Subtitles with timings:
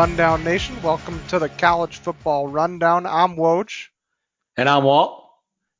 [0.00, 0.82] Rundown Nation.
[0.82, 3.04] Welcome to the College Football Rundown.
[3.04, 3.88] I'm Woj.
[4.56, 5.28] And I'm Walt.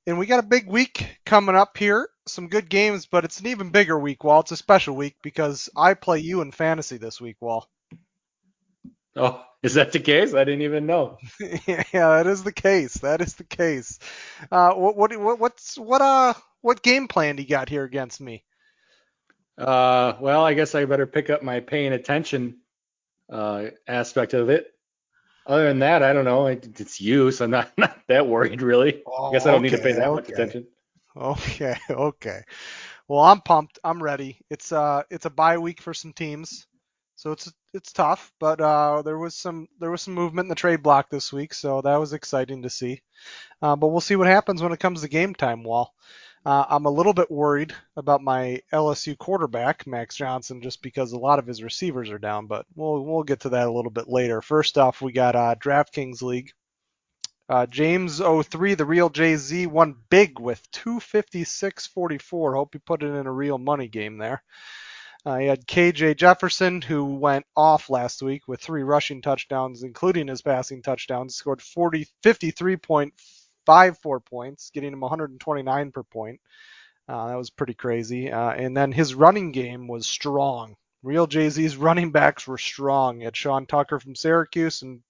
[0.06, 2.06] And we got a big week coming up here.
[2.26, 4.44] Some good games, but it's an even bigger week, Walt.
[4.44, 7.66] It's a special week because I play you in fantasy this week, Walt.
[9.16, 10.34] Oh, is that the case?
[10.34, 11.16] I didn't even know.
[11.66, 12.92] yeah, that is the case.
[12.98, 13.98] That is the case.
[14.52, 18.44] Uh, what, what, what's, what, uh, what game plan do you got here against me?
[19.56, 22.59] Uh, well, I guess I better pick up my paying attention
[23.30, 24.66] uh, aspect of it.
[25.46, 26.46] Other than that, I don't know.
[26.46, 29.02] It's you, so I'm not, not that worried really.
[29.06, 30.14] Oh, I guess I don't okay, need to pay that okay.
[30.14, 30.66] much attention.
[31.16, 32.42] Okay, okay.
[33.08, 33.78] Well, I'm pumped.
[33.82, 34.38] I'm ready.
[34.50, 36.66] It's uh, it's a bye week for some teams,
[37.16, 38.32] so it's it's tough.
[38.38, 41.52] But uh, there was some there was some movement in the trade block this week,
[41.52, 43.02] so that was exciting to see.
[43.60, 45.64] Uh, but we'll see what happens when it comes to game time.
[45.64, 45.92] Wahl.
[46.44, 51.18] Uh, I'm a little bit worried about my LSU quarterback, Max Johnson, just because a
[51.18, 54.08] lot of his receivers are down, but we'll we'll get to that a little bit
[54.08, 54.40] later.
[54.40, 56.52] First off, we got uh, DraftKings League.
[57.50, 62.54] Uh, James 03, the real JZ, won big with 256.44.
[62.54, 64.42] Hope you put it in a real money game there.
[65.26, 70.28] Uh, he had KJ Jefferson, who went off last week with three rushing touchdowns, including
[70.28, 71.34] his passing touchdowns.
[71.34, 73.10] Scored 40, 53.4
[73.70, 76.40] five four points, getting him 129 per point.
[77.08, 78.32] Uh, that was pretty crazy.
[78.32, 80.74] Uh, and then his running game was strong.
[81.04, 83.20] Real Jay Z's running backs were strong.
[83.20, 85.02] Had Sean Tucker from Syracuse and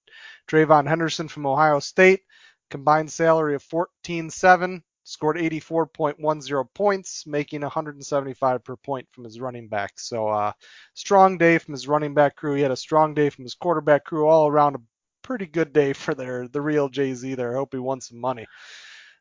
[0.47, 2.21] TreVeyon Henderson from Ohio State.
[2.69, 4.83] Combined salary of 14.7.
[5.05, 9.93] Scored 84.10 points, making 175 per point from his running back.
[9.95, 10.51] So, uh,
[10.93, 12.53] strong day from his running back crew.
[12.53, 14.27] He had a strong day from his quarterback crew.
[14.27, 14.81] All around a
[15.23, 17.51] pretty good day for their the real Jay Z there.
[17.51, 18.47] I hope he won some money.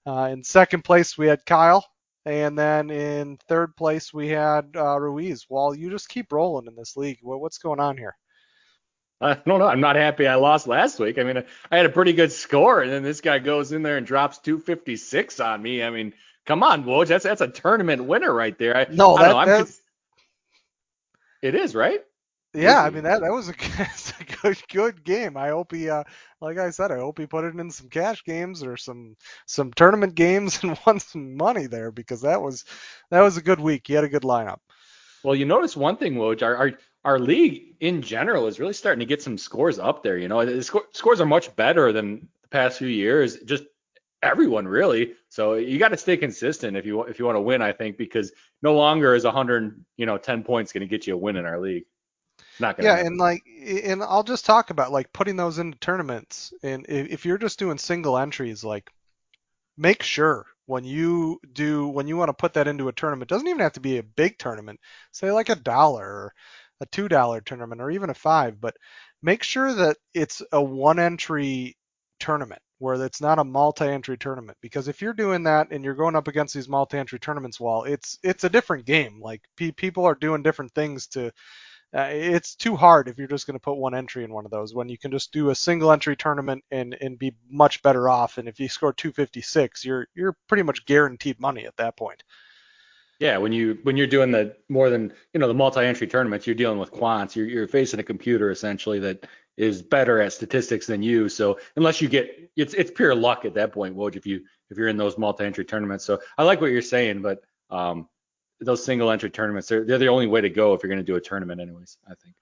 [0.06, 1.86] Uh, in second place we had Kyle,
[2.24, 5.46] and then in third place we had uh, Ruiz.
[5.48, 7.18] Well, you just keep rolling in this league.
[7.22, 8.16] what's going on here?
[9.20, 9.66] I don't know.
[9.66, 11.18] I'm not happy I lost last week.
[11.18, 13.98] I mean, I had a pretty good score, and then this guy goes in there
[13.98, 15.82] and drops 256 on me.
[15.82, 16.14] I mean,
[16.46, 17.08] come on, Woj.
[17.08, 18.76] That's that's a tournament winner right there.
[18.76, 19.66] I, no, I that, know,
[21.42, 22.00] it is right.
[22.52, 23.52] Yeah, I mean that that was a,
[24.20, 25.36] a good good game.
[25.36, 26.02] I hope he, uh,
[26.40, 29.16] like I said, I hope he put it in some cash games or some
[29.46, 32.64] some tournament games and won some money there because that was
[33.10, 33.86] that was a good week.
[33.86, 34.58] He had a good lineup.
[35.22, 36.72] Well, you notice one thing, Woj, our, our
[37.04, 40.18] our league in general is really starting to get some scores up there.
[40.18, 43.38] You know, the sco- scores are much better than the past few years.
[43.40, 43.64] Just
[44.22, 45.14] everyone really.
[45.28, 47.62] So you got to stay consistent if you if you want to win.
[47.62, 48.32] I think because
[48.62, 51.46] no longer is 100 you know 10 points going to get you a win in
[51.46, 51.84] our league.
[52.60, 53.06] Not gonna yeah, happen.
[53.06, 53.42] and like,
[53.84, 56.52] and I'll just talk about like putting those into tournaments.
[56.62, 58.90] And if you're just doing single entries, like,
[59.76, 63.48] make sure when you do when you want to put that into a tournament, doesn't
[63.48, 64.80] even have to be a big tournament.
[65.12, 66.34] Say like a dollar or
[66.80, 68.76] a two dollar tournament or even a five, but
[69.22, 71.76] make sure that it's a one entry
[72.20, 76.16] tournament where it's not a multi-entry tournament because if you're doing that and you're going
[76.16, 80.14] up against these multi-entry tournaments well it's it's a different game like pe- people are
[80.14, 81.30] doing different things to
[81.92, 84.50] uh, it's too hard if you're just going to put one entry in one of
[84.50, 88.08] those when you can just do a single entry tournament and and be much better
[88.08, 88.38] off.
[88.38, 92.22] And if you score 256, you're you're pretty much guaranteed money at that point.
[93.18, 96.54] Yeah, when you when you're doing the more than you know the multi-entry tournaments, you're
[96.54, 97.34] dealing with quants.
[97.34, 101.28] You're you're facing a computer essentially that is better at statistics than you.
[101.28, 104.78] So unless you get it's it's pure luck at that point, Woj, if you if
[104.78, 106.04] you're in those multi-entry tournaments.
[106.04, 108.08] So I like what you're saying, but um,
[108.60, 111.04] those single entry tournaments, they're, they're the only way to go if you're going to
[111.04, 111.98] do a tournament, anyways.
[112.06, 112.34] I think.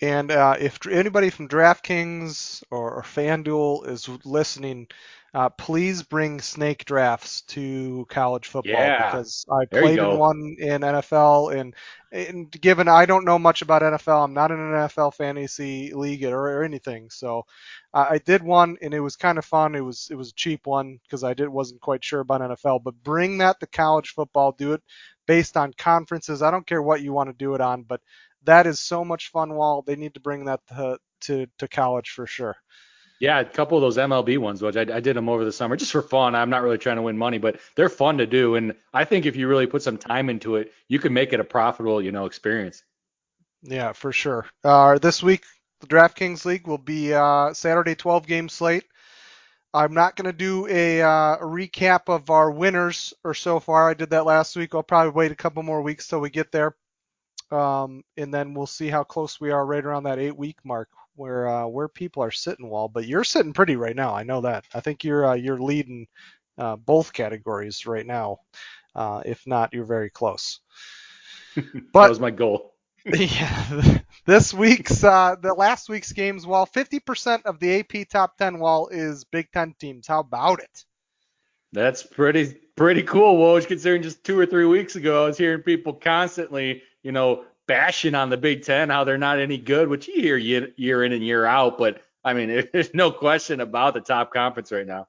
[0.00, 4.88] And uh, if anybody from DraftKings or, or FanDuel is listening,
[5.32, 9.10] uh, please bring snake drafts to college football yeah.
[9.10, 11.74] because I played in one in NFL and,
[12.10, 16.24] and given I don't know much about NFL, I'm not in an NFL fantasy league
[16.24, 17.44] or, or anything, so
[17.92, 19.74] uh, I did one and it was kind of fun.
[19.74, 22.82] It was it was a cheap one because I did wasn't quite sure about NFL,
[22.82, 24.52] but bring that to college football.
[24.52, 24.82] Do it
[25.26, 26.40] based on conferences.
[26.40, 28.00] I don't care what you want to do it on, but
[28.44, 29.54] that is so much fun.
[29.54, 32.56] Wahl they need to bring that to to, to college for sure.
[33.18, 35.74] Yeah, a couple of those MLB ones, which I, I, did them over the summer
[35.76, 36.34] just for fun.
[36.34, 38.56] I'm not really trying to win money, but they're fun to do.
[38.56, 41.40] And I think if you really put some time into it, you can make it
[41.40, 42.82] a profitable, you know, experience.
[43.62, 44.46] Yeah, for sure.
[44.62, 45.44] Uh, this week,
[45.80, 48.84] the DraftKings League will be uh, Saturday 12 game slate.
[49.72, 53.90] I'm not going to do a, uh, a, recap of our winners or so far.
[53.90, 54.74] I did that last week.
[54.74, 56.74] I'll probably wait a couple more weeks till we get there.
[57.50, 60.88] Um, and then we'll see how close we are right around that eight week mark
[61.14, 62.88] where uh, where people are sitting well.
[62.88, 64.14] But you're sitting pretty right now.
[64.14, 64.64] I know that.
[64.74, 66.06] I think you're uh, you're leading
[66.58, 68.38] uh, both categories right now.
[68.94, 70.60] Uh, if not, you're very close.
[71.92, 72.74] But, that was my goal.
[73.14, 78.58] yeah, this week's uh, the last week's games Wahl, 50% of the AP top 10
[78.58, 80.06] Wahl is Big Ten teams.
[80.06, 80.84] How about it?
[81.72, 85.62] That's pretty pretty cool, Woj, considering just two or three weeks ago I was hearing
[85.62, 90.08] people constantly, you know, bashing on the Big Ten, how they're not any good, which
[90.08, 91.78] you hear year, in and year out.
[91.78, 95.06] But I mean, there's no question about the top conference right now.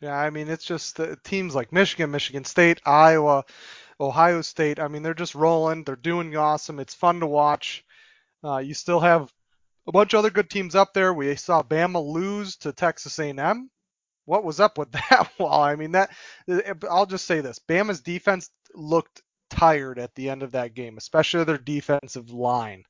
[0.00, 3.44] Yeah, I mean, it's just the teams like Michigan, Michigan State, Iowa,
[4.00, 4.80] Ohio State.
[4.80, 5.84] I mean, they're just rolling.
[5.84, 6.80] They're doing awesome.
[6.80, 7.84] It's fun to watch.
[8.42, 9.32] Uh, you still have
[9.86, 11.14] a bunch of other good teams up there.
[11.14, 13.70] We saw Bama lose to Texas A&M.
[14.24, 15.62] What was up with that Wahl?
[15.62, 16.10] I mean, that
[16.90, 21.44] I'll just say this: Bama's defense looked tired at the end of that game, especially
[21.44, 22.84] their defensive line.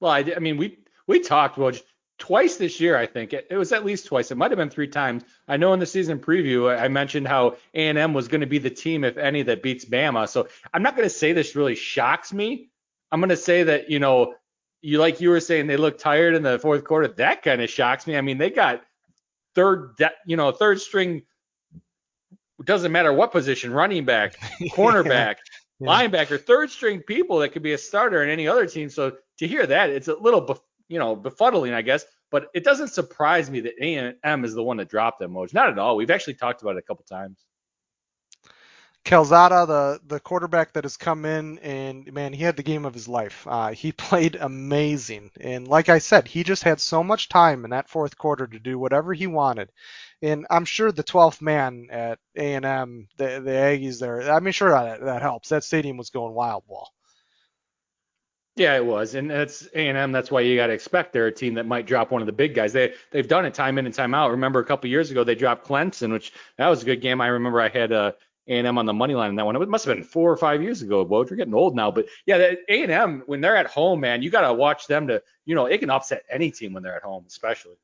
[0.00, 1.72] Well, I, I mean, we we talked well
[2.18, 2.96] twice this year.
[2.96, 4.30] I think it, it, was at least twice.
[4.30, 5.24] It might have been three times.
[5.46, 8.70] I know in the season preview I mentioned how A&M was going to be the
[8.70, 10.28] team, if any, that beats Bama.
[10.28, 12.70] So I'm not going to say this really shocks me.
[13.10, 14.34] I'm going to say that you know,
[14.80, 17.08] you like you were saying they look tired in the fourth quarter.
[17.08, 18.16] That kind of shocks me.
[18.16, 18.82] I mean, they got
[19.54, 19.94] third,
[20.26, 21.22] you know, third string.
[22.58, 24.38] It doesn't matter what position, running back,
[24.72, 25.36] cornerback,
[25.78, 25.88] yeah.
[25.88, 28.90] linebacker, third string people that could be a starter in any other team.
[28.90, 32.04] So to hear that, it's a little, you know, befuddling, I guess.
[32.30, 35.54] But it doesn't surprise me that A&M is the one that dropped them, Woj.
[35.54, 35.96] Not at all.
[35.96, 37.38] We've actually talked about it a couple times.
[39.04, 42.92] Calzada, the the quarterback that has come in, and man, he had the game of
[42.92, 43.46] his life.
[43.48, 47.70] Uh, he played amazing, and like I said, he just had so much time in
[47.70, 49.70] that fourth quarter to do whatever he wanted.
[50.20, 54.70] And I'm sure the 12th man at A&M, the the Aggies there, I mean, sure
[54.70, 55.50] that that helps.
[55.50, 56.92] That stadium was going wild ball.
[58.56, 60.10] Yeah, it was, and that's A&M.
[60.10, 62.32] That's why you got to expect they're a team that might drop one of the
[62.32, 62.72] big guys.
[62.72, 64.32] They they've done it time in and time out.
[64.32, 67.20] Remember a couple years ago they dropped Clemson, which that was a good game.
[67.20, 68.12] I remember I had uh,
[68.48, 69.54] A&M on the money line in that one.
[69.54, 71.04] It must have been four or five years ago.
[71.04, 74.40] Well, we're getting old now, but yeah, A&M when they're at home, man, you got
[74.40, 77.24] to watch them to, you know, it can upset any team when they're at home,
[77.28, 77.76] especially.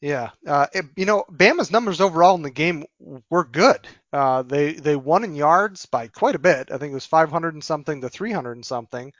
[0.00, 2.84] Yeah, uh, it, you know, Bama's numbers overall in the game
[3.28, 3.86] were good.
[4.12, 6.70] Uh, they they won in yards by quite a bit.
[6.72, 9.12] I think it was 500 and something to 300 and something.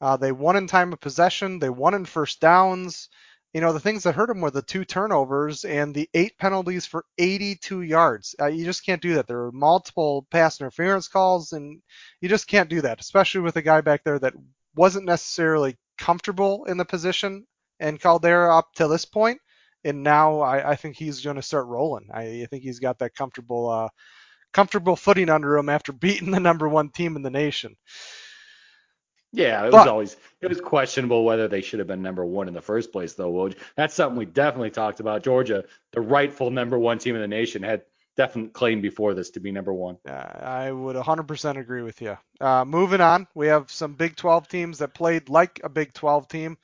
[0.00, 1.58] Uh, they won in time of possession.
[1.58, 3.08] They won in first downs
[3.52, 6.86] you know, the things that hurt them were the two turnovers and the eight penalties
[6.86, 8.34] for 82 yards.
[8.40, 9.26] Uh, you just can't do that.
[9.26, 11.82] There were multiple pass interference calls, and
[12.20, 14.34] you just can't do that, especially with a guy back there that
[14.74, 17.46] wasn't necessarily comfortable in the position
[17.78, 19.38] and Calzada up to this point.
[19.84, 22.08] And now I, I think he's going to start rolling.
[22.12, 23.88] I, I, think he's got that comfortable, uh,
[24.52, 27.76] comfortable footing under him after beating the number one team in the nation.
[29.34, 32.48] Yeah, it but, was always it was questionable whether they should have been number one
[32.48, 33.32] in the first place, though.
[33.32, 33.56] Woj.
[33.76, 35.22] That's something we definitely talked about.
[35.22, 37.82] Georgia, the rightful number one team in the nation, had
[38.16, 39.96] definite claim before this to be number one.
[40.06, 42.16] Uh, I would 100% agree with you.
[42.40, 46.28] Uh, moving on, we have some Big 12 teams that played like a Big 12
[46.28, 46.58] team.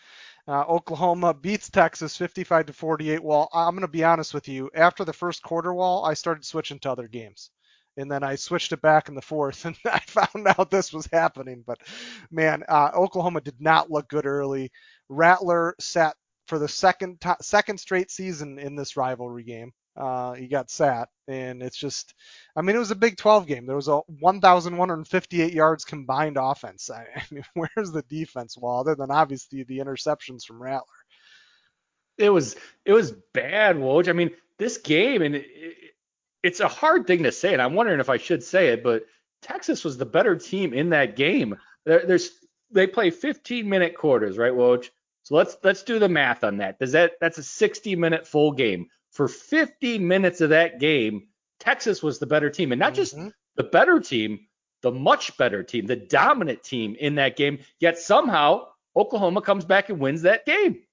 [0.49, 3.23] Uh, Oklahoma beats Texas 55 to 48.
[3.23, 4.71] Well, I'm going to be honest with you.
[4.75, 7.51] After the first quarter Wahl, I started switching to other games
[7.99, 11.09] and then I switched it back in the fourth, and I found out this was
[11.13, 11.65] happening.
[11.67, 11.81] But
[12.31, 14.71] man, uh, Oklahoma did not look good early.
[15.11, 19.73] Rattler sat for the second second straight season in this rivalry game.
[19.99, 22.15] Uh, he got sat, and it's just,
[22.55, 23.67] I mean, it was a Big 12 game.
[23.67, 26.89] There was a 1,158 yards combined offense.
[26.89, 28.57] I, I mean, where's the defense?
[28.57, 30.87] Well, other than obviously the interceptions from Rattler.
[32.17, 34.09] It was it was bad, Woj.
[34.09, 35.47] I mean, this game, and it,
[36.43, 39.05] it's a hard thing to say, and I'm wondering if I should say it, but
[39.43, 41.57] Texas was the better team in that game.
[41.85, 42.31] There, there's
[42.71, 44.91] they play 15 minute quarters, right, Woj?
[45.23, 46.79] So let's let's do the math on that.
[46.79, 48.89] Does that that's a 60 minute full game?
[49.19, 51.27] For 50 minutes of that game,
[51.59, 53.31] Texas was the better team, and not just mm-hmm.
[53.57, 54.47] the better team,
[54.81, 57.59] the much better team, the dominant team in that game.
[57.81, 60.85] Yet somehow Oklahoma comes back and wins that game.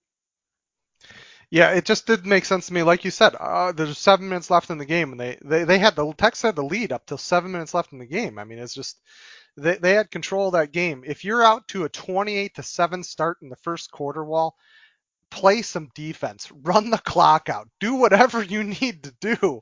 [1.52, 2.82] Yeah, it just didn't make sense to me.
[2.82, 5.78] Like you said, uh, there's seven minutes left in the game, and they, they, they
[5.78, 8.40] had the Texas had the lead up till seven minutes left in the game.
[8.40, 9.00] I mean, it's just
[9.56, 11.04] they, they had control of that game.
[11.06, 14.58] If you're out to a 28 to seven start in the first quarter, Wahl,
[15.36, 19.62] play some defense, run the clock out, do whatever you need to do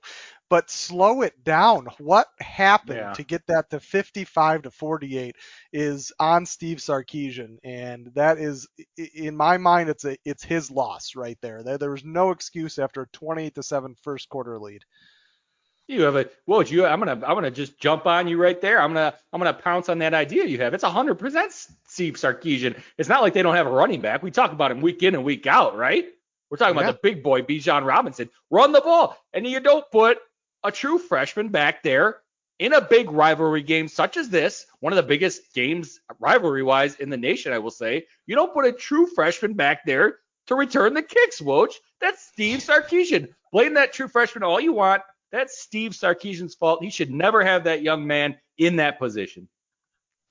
[0.53, 1.88] but slow it down.
[1.98, 3.13] What happened yeah.
[3.13, 5.36] to get that to 55 to 48
[5.72, 8.68] is on Steve Sarkisian, and that is,
[9.15, 11.63] in my mind, it's a it's his loss right there.
[11.63, 14.84] There, there was no excuse after a 28 to 7 first quarter lead.
[15.88, 16.86] You have a whoa, you.
[16.86, 18.82] I'm gonna I'm gonna just jump on you right there.
[18.82, 20.74] I'm gonna I'm gonna pounce on that idea you have.
[20.74, 21.52] It's 100 percent
[21.88, 22.80] Steve Sarkisian.
[22.98, 24.24] It's not like they don't have a running back.
[24.24, 26.06] We talk about him week in and week out, right?
[26.50, 26.84] We're talking yeah.
[26.84, 28.30] about the big boy, Bijan Robinson.
[28.50, 30.20] Run the ball, and you don't put
[30.63, 32.20] a true freshman back there
[32.60, 36.96] in a big rivalry game such as this, one of the biggest games rivalry wise
[36.96, 40.56] in the nation, I will say, you don't put a true freshman back there to
[40.56, 41.74] return the kicks, Woj.
[42.00, 43.30] That's Steve Sarkisian.
[43.52, 45.02] Blame that true freshman all you want.
[45.34, 46.84] That's Steve Sarkisian's fault.
[46.84, 49.50] He should never have that young man in that position.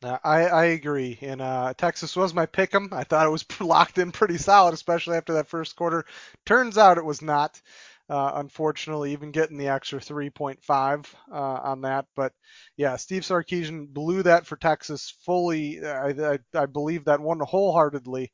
[0.02, 1.18] I, I agree.
[1.21, 2.88] And uh, Texas was my pick 'em.
[2.92, 6.04] I thought it was locked in pretty solid, especially after that first quarter.
[6.47, 7.61] Turns out it was not.
[8.09, 12.06] Uh, unfortunately, even getting the extra 3.5 uh, on that.
[12.14, 12.32] But
[12.76, 15.85] yeah, Steve Sarkisian blew that for Texas fully.
[15.85, 18.30] I, I, I believe that one wholeheartedly.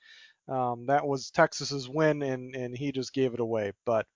[0.48, 3.72] Um, that was Texas's win, and, and he just gave it away.
[3.84, 4.06] But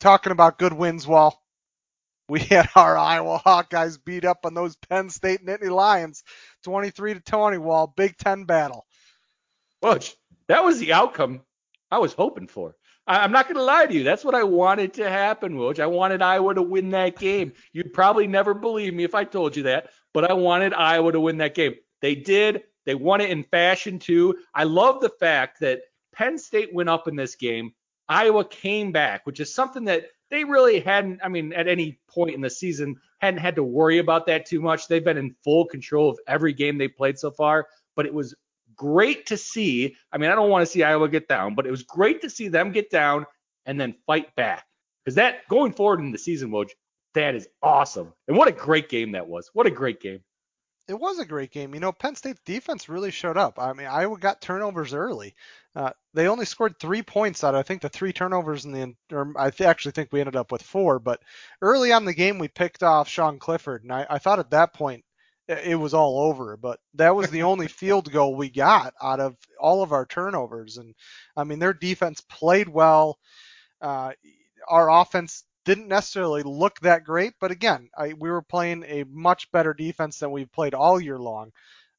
[0.00, 1.38] talking about good wins, well,
[2.28, 6.22] we had our Iowa Hawkeyes beat up on those Penn State Nittany Lions,
[6.64, 7.58] 23 to 20.
[7.58, 8.86] Wahl Big Ten battle.
[9.80, 10.16] Butch,
[10.48, 11.42] that was the outcome
[11.90, 12.74] I was hoping for.
[13.06, 14.02] I, am not going to lie to you.
[14.02, 15.78] That's what I wanted to happen, Woj.
[15.78, 17.52] I wanted Iowa to win that game.
[17.72, 21.20] You'd probably never believe me if I told you that, but I wanted Iowa to
[21.20, 21.74] win that game.
[22.00, 22.62] They did.
[22.86, 24.36] They won it in fashion too.
[24.54, 25.82] I love the fact that
[26.14, 27.72] Penn State went up in this game.
[28.08, 32.34] Iowa came back, which is something that they really hadn't, I mean, at any point
[32.34, 34.88] in the season, hadn't had to worry about that too much.
[34.88, 38.34] They've been in full control of every game they played so far, but it was
[38.76, 39.96] great to see.
[40.12, 42.30] I mean, I don't want to see Iowa get down, but it was great to
[42.30, 43.26] see them get down
[43.64, 44.66] and then fight back.
[45.04, 46.70] Because that going forward in the season, Woj,
[47.14, 48.12] that is awesome.
[48.26, 49.50] And what a great game that was.
[49.52, 50.20] What a great game
[50.88, 51.74] it was a great game.
[51.74, 53.58] You know, Penn State's defense really showed up.
[53.58, 55.34] I mean, Iowa got turnovers early.
[55.76, 58.94] Uh, they only scored three points out of, I think, the three turnovers in the,
[59.12, 61.00] or I th- actually think we ended up with four.
[61.00, 61.20] But
[61.62, 64.72] early on the game, we picked off Sean Clifford, and I, I thought at that
[64.72, 65.04] point
[65.48, 66.56] it was all over.
[66.56, 70.76] But that was the only field goal we got out of all of our turnovers.
[70.76, 70.94] And
[71.36, 73.18] I mean, their defense played well.
[73.80, 74.12] Uh,
[74.68, 79.50] our offense didn't necessarily look that great, but again, I, we were playing a much
[79.52, 81.52] better defense than we've played all year long.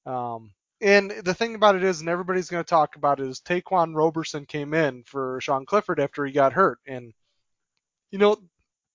[0.06, 0.52] Um,
[0.82, 3.96] and the thing about it is, and everybody's going to talk about it, is Ta'Quan
[3.96, 7.14] Roberson came in for Sean Clifford after he got hurt, and
[8.12, 8.38] you know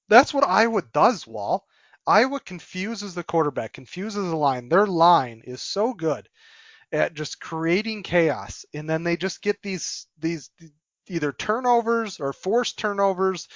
[0.08, 1.26] that's what Iowa does.
[1.26, 1.66] Wahl
[2.06, 4.68] Iowa confuses the quarterback, confuses the line.
[4.68, 6.28] Their line is so good
[6.92, 10.50] at just creating chaos, and then they just get these these
[11.08, 13.48] either turnovers or forced turnovers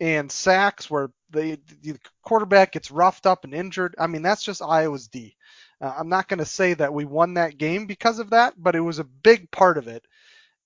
[0.00, 3.94] and sacks where the, the quarterback gets roughed up and injured.
[3.98, 5.36] I mean, that's just Iowa's D.
[5.82, 8.76] Uh, I'm not going to say that we won that game because of that, but
[8.76, 10.04] it was a big part of it.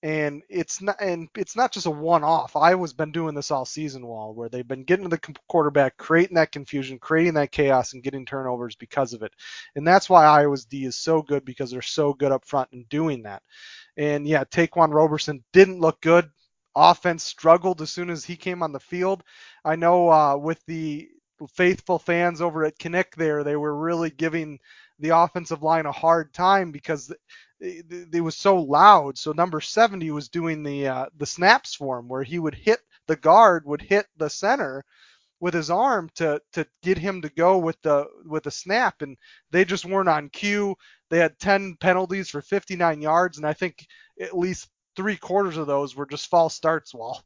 [0.03, 2.55] And it's not, and it's not just a one-off.
[2.55, 6.35] Iowa's been doing this all season, Wahl, where they've been getting to the quarterback, creating
[6.35, 9.33] that confusion, creating that chaos, and getting turnovers because of it.
[9.75, 12.85] And that's why Iowa's D is so good because they're so good up front in
[12.91, 13.41] doing that.
[13.97, 16.29] And yeah, Ta'Quan Roberson didn't look good
[16.75, 19.23] offense struggled as soon as he came on the field.
[19.65, 21.09] I know uh, with the
[21.55, 24.59] faithful fans over at Kinnick there, they were really giving
[24.99, 27.13] the offensive line a hard time because
[27.59, 29.17] it, was so loud.
[29.17, 32.79] So number 70 was doing the uh, the snaps for him, where he would hit
[33.07, 34.83] the guard, would hit the center
[35.39, 39.17] with his arm to to get him to go with the with the snap, and
[39.51, 40.75] they just weren't on cue.
[41.09, 43.85] They had 10 penalties for 59 yards, and I think
[44.19, 47.23] at least three quarters of those were just false starts, Wahl.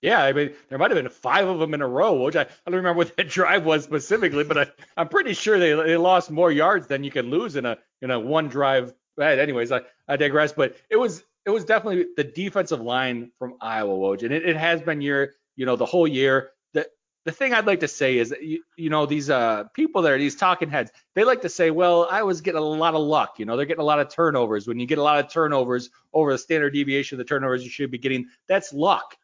[0.00, 2.42] Yeah, I mean, there might have been five of them in a row, which I,
[2.42, 5.96] I don't remember what that drive was specifically, but I, I'm pretty sure they, they
[5.96, 8.92] lost more yards than you can lose in a in a one drive.
[9.16, 13.54] But Anyways, I, I digress, but it was it was definitely the defensive line from
[13.60, 16.52] Iowa, Woj, and it, it has been year, you know, the whole year
[17.28, 20.16] the thing I'd like to say is, that you, you know, these uh, people there,
[20.16, 23.38] these talking heads, they like to say, well, I was getting a lot of luck.
[23.38, 24.66] You know, they're getting a lot of turnovers.
[24.66, 27.68] When you get a lot of turnovers over the standard deviation of the turnovers you
[27.68, 29.14] should be getting, that's luck.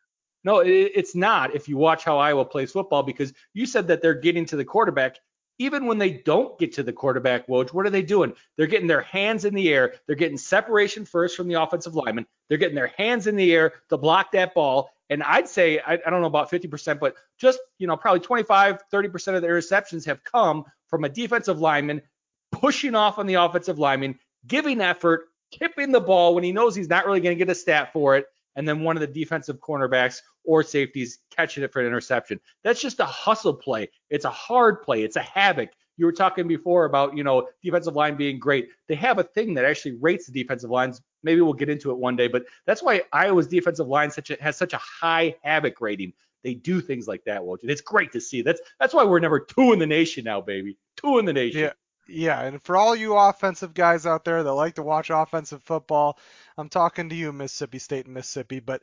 [0.45, 4.03] No, it, it's not if you watch how Iowa plays football because you said that
[4.03, 5.17] they're getting to the quarterback.
[5.59, 8.33] Even when they don't get to the quarterback, Woj, what are they doing?
[8.57, 9.95] They're getting their hands in the air.
[10.07, 12.27] They're getting separation first from the offensive lineman.
[12.49, 14.91] They're getting their hands in the air to block that ball.
[15.11, 18.83] And I'd say, I, I don't know about 50%, but just, you know, probably 25,
[18.93, 22.03] 30% of the interceptions have come from a defensive lineman
[22.51, 26.89] pushing off on the offensive lineman, giving effort, tipping the ball when he knows he's
[26.89, 29.59] not really going to get a stat for it, and then one of the defensive
[29.61, 32.41] cornerbacks or safeties catching it for an interception.
[32.63, 33.89] That's just a hustle play.
[34.11, 35.03] It's a hard play.
[35.03, 35.71] It's a havoc.
[35.97, 38.69] You were talking before about, you know, defensive line being great.
[38.89, 41.01] They have a thing that actually rates the defensive lines.
[41.23, 44.43] Maybe we'll get into it one day, but that's why Iowa's defensive line such a,
[44.43, 46.13] has such a high havoc rating.
[46.43, 47.59] They do things like that, Woj.
[47.63, 48.43] It's great to see.
[48.43, 50.77] That's that's why we're number two in the nation now, baby.
[50.97, 51.61] Two in the nation.
[51.63, 51.73] Yeah.
[52.07, 56.19] Yeah, and for all you offensive guys out there that like to watch offensive football,
[56.59, 58.61] I'm talking to you, Mississippi State and Mississippi.
[58.61, 58.83] But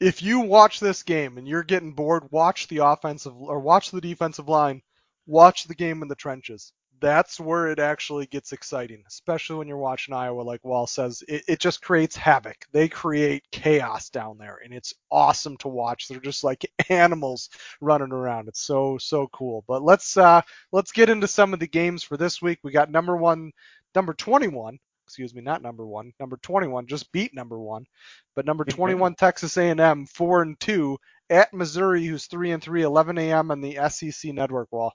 [0.00, 4.00] if you watch this game and you're getting bored, watch the offensive or watch the
[4.02, 4.82] defensive line
[5.26, 6.72] watch the game in the trenches.
[7.02, 10.42] That's where it actually gets exciting, especially when you're watching Iowa.
[10.42, 12.64] Like Wahl says, it, it just creates havoc.
[12.70, 16.06] They create chaos down there, and it's awesome to watch.
[16.06, 18.46] They're just like animals running around.
[18.46, 19.64] It's so so cool.
[19.66, 22.60] But let's uh, let's get into some of the games for this week.
[22.62, 23.50] We got number one,
[23.96, 24.78] number 21.
[25.08, 26.12] Excuse me, not number one.
[26.20, 27.84] Number 21 just beat number one,
[28.36, 33.18] but number 21 Texas A&M four and two at Missouri, who's three and three, 11
[33.18, 33.50] a.m.
[33.50, 34.92] on the SEC network Wahl.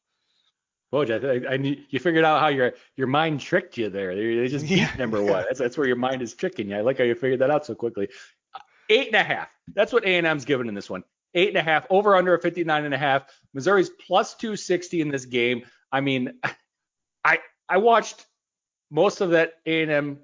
[0.94, 1.56] Woj, I, I,
[1.89, 4.15] you figured out how your your mind tricked you there.
[4.15, 5.44] They, just yeah, number one.
[5.48, 6.77] That's that's where your mind is tricking you.
[6.77, 8.08] I like how you figured that out so quickly.
[8.53, 9.50] Uh, eight and a half.
[9.74, 11.03] That's what A&M's given in this one.
[11.34, 11.86] Eight and a half.
[11.89, 13.25] Over under a 59 and a half.
[13.53, 15.65] Missouri's plus 260 in this game.
[15.91, 16.39] I mean,
[17.25, 18.25] I I watched
[18.89, 20.20] most of that A&M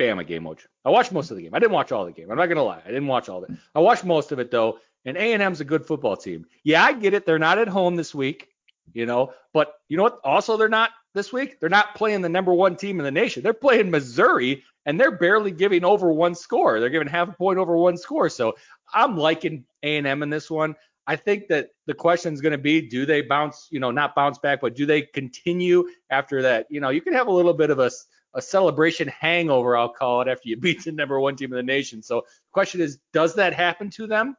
[0.00, 0.60] Bama game, Woj.
[0.86, 1.54] I watched most of the game.
[1.54, 2.30] I didn't watch all the game.
[2.30, 2.80] I'm not gonna lie.
[2.82, 3.56] I didn't watch all of it.
[3.74, 4.78] I watched most of it though.
[5.04, 6.46] And A&M's a good football team.
[6.64, 7.26] Yeah, I get it.
[7.26, 8.48] They're not at home this week
[8.92, 9.32] you know.
[9.52, 10.20] But you know what?
[10.24, 11.60] Also, they're not this week.
[11.60, 13.42] They're not playing the number one team in the nation.
[13.42, 16.80] They're playing Missouri, and they're barely giving over one score.
[16.80, 18.28] They're giving half a point over one score.
[18.28, 18.54] So
[18.92, 20.74] I'm liking A&M in this one.
[21.06, 24.14] I think that the question is going to be, do they bounce, you know, not
[24.14, 26.66] bounce back, but do they continue after that?
[26.68, 27.90] You know, you can have a little bit of a,
[28.34, 31.62] a celebration hangover, I'll call it, after you beat the number one team in the
[31.62, 32.02] nation.
[32.02, 34.36] So the question is, does that happen to them?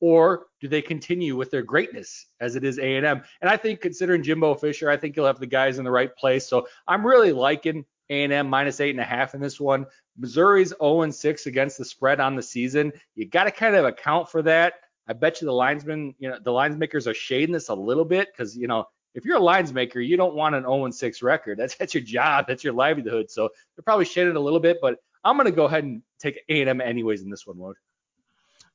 [0.00, 3.22] Or do they continue with their greatness as it is A&M?
[3.40, 6.14] And I think considering Jimbo Fisher, I think he'll have the guys in the right
[6.16, 6.48] place.
[6.48, 9.86] So I'm really liking A&M minus eight and a half in this one.
[10.18, 12.92] Missouri's 0 6 against the spread on the season.
[13.14, 14.74] You got to kind of account for that.
[15.08, 18.04] I bet you the linesmen, you know, the lines makers are shading this a little
[18.04, 21.22] bit because, you know, if you're a lines maker, you don't want an 0 6
[21.22, 21.58] record.
[21.58, 22.46] That's that's your job.
[22.48, 23.30] That's your livelihood.
[23.30, 26.40] So they're probably shading a little bit, but I'm going to go ahead and take
[26.48, 27.74] A&M anyways in this one, Woj.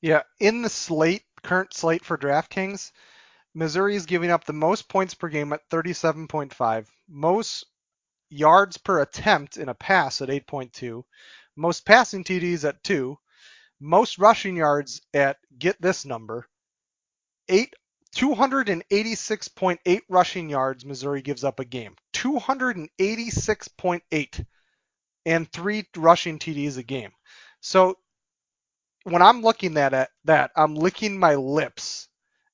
[0.01, 2.91] Yeah, in the slate, current slate for DraftKings,
[3.53, 7.65] Missouri is giving up the most points per game at 37.5, most
[8.29, 11.03] yards per attempt in a pass at 8.2,
[11.55, 13.15] most passing TDs at 2,
[13.79, 16.47] most rushing yards at get this number,
[17.47, 17.73] 8
[18.15, 21.95] 286.8 rushing yards Missouri gives up a game.
[22.13, 24.45] 286.8
[25.25, 27.11] and 3 rushing TDs a game.
[27.61, 27.97] So
[29.03, 32.07] when I'm looking at that, I'm licking my lips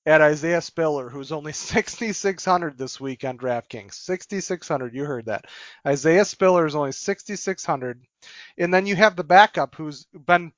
[0.05, 3.93] at Isaiah Spiller, who's only 6,600 this week on DraftKings.
[3.93, 5.45] 6,600, you heard that.
[5.85, 8.01] Isaiah Spiller is only 6,600.
[8.57, 10.53] And then you have the backup who's been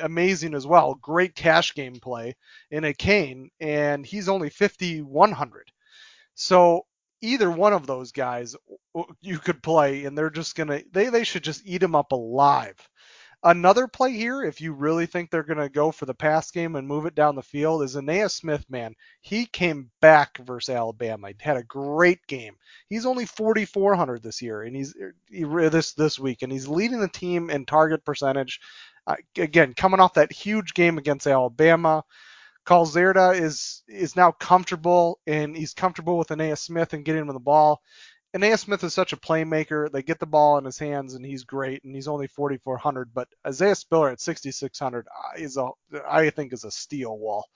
[0.00, 0.94] amazing as well.
[0.94, 2.36] Great cash game play
[2.70, 5.72] in Achane, and he's only 5,100.
[6.34, 6.86] So
[7.20, 8.56] either one of those guys
[9.20, 12.12] you could play, and they're just going to, they, they should just eat him up
[12.12, 12.76] alive.
[13.44, 16.76] Another play here, if you really think they're going to go for the pass game
[16.76, 18.94] and move it down the field, is Ainias Smith, man.
[19.20, 21.28] He came back versus Alabama.
[21.28, 22.54] He had a great game.
[22.88, 24.94] He's only 4,400 this year, and he's
[25.28, 28.60] he, this this week, and he's leading the team in target percentage.
[29.08, 32.04] Uh, again, coming off that huge game against Alabama.
[32.64, 37.40] Calzada is is now comfortable, and he's comfortable with Ainias Smith and getting him the
[37.40, 37.82] ball.
[38.34, 39.90] Ainias Smith is such a playmaker.
[39.90, 41.84] They get the ball in his hands, and he's great.
[41.84, 43.12] And he's only 4,400.
[43.12, 45.68] But Isaiah Spiller at 6,600 uh, is a,
[46.08, 47.46] I think, is a steal Wahl.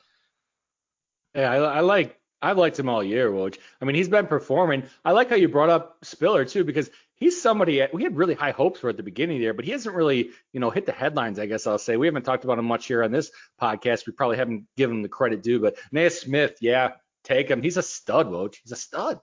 [1.35, 2.19] Yeah, I, I like.
[2.43, 3.57] I've liked him all year, Woj.
[3.81, 4.83] I mean, he's been performing.
[5.05, 8.51] I like how you brought up Spiller too, because he's somebody we had really high
[8.51, 11.39] hopes for at the beginning there, but he hasn't really, you know, hit the headlines.
[11.39, 14.07] I guess I'll say we haven't talked about him much here on this podcast.
[14.07, 16.93] We probably haven't given him the credit due, but Ainias Smith, yeah,
[17.25, 17.63] take him.
[17.63, 18.57] He's a stud, Woj.
[18.63, 19.19] He's a stud.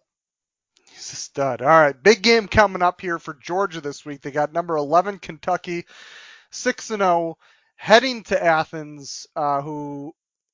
[0.94, 1.62] He's a stud.
[1.64, 4.22] All right, big game coming up here for Georgia this week.
[4.22, 5.86] They got number 11 Kentucky,
[6.52, 7.38] 6 and 0,
[7.76, 9.26] heading to Athens.
[9.36, 10.14] Uh, who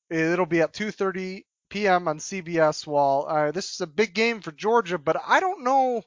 [0.10, 2.08] it'll be at 2:30 p.m.
[2.08, 2.88] on CBS.
[2.88, 3.28] Wahl.
[3.28, 6.04] Uh, this is a big game for Georgia, but I don't know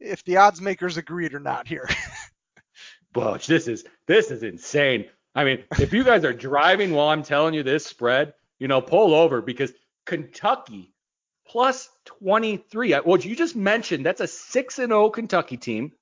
[0.00, 1.88] if the odds makers agreed or not here.
[3.12, 5.06] Butch, this is this is insane.
[5.32, 8.80] I mean, if you guys are driving while I'm telling you this spread, you know,
[8.80, 9.72] pull over because
[10.06, 10.92] Kentucky
[11.48, 13.00] plus 23.
[13.04, 15.92] Well, you just mentioned that's a 6 and 0 Kentucky team,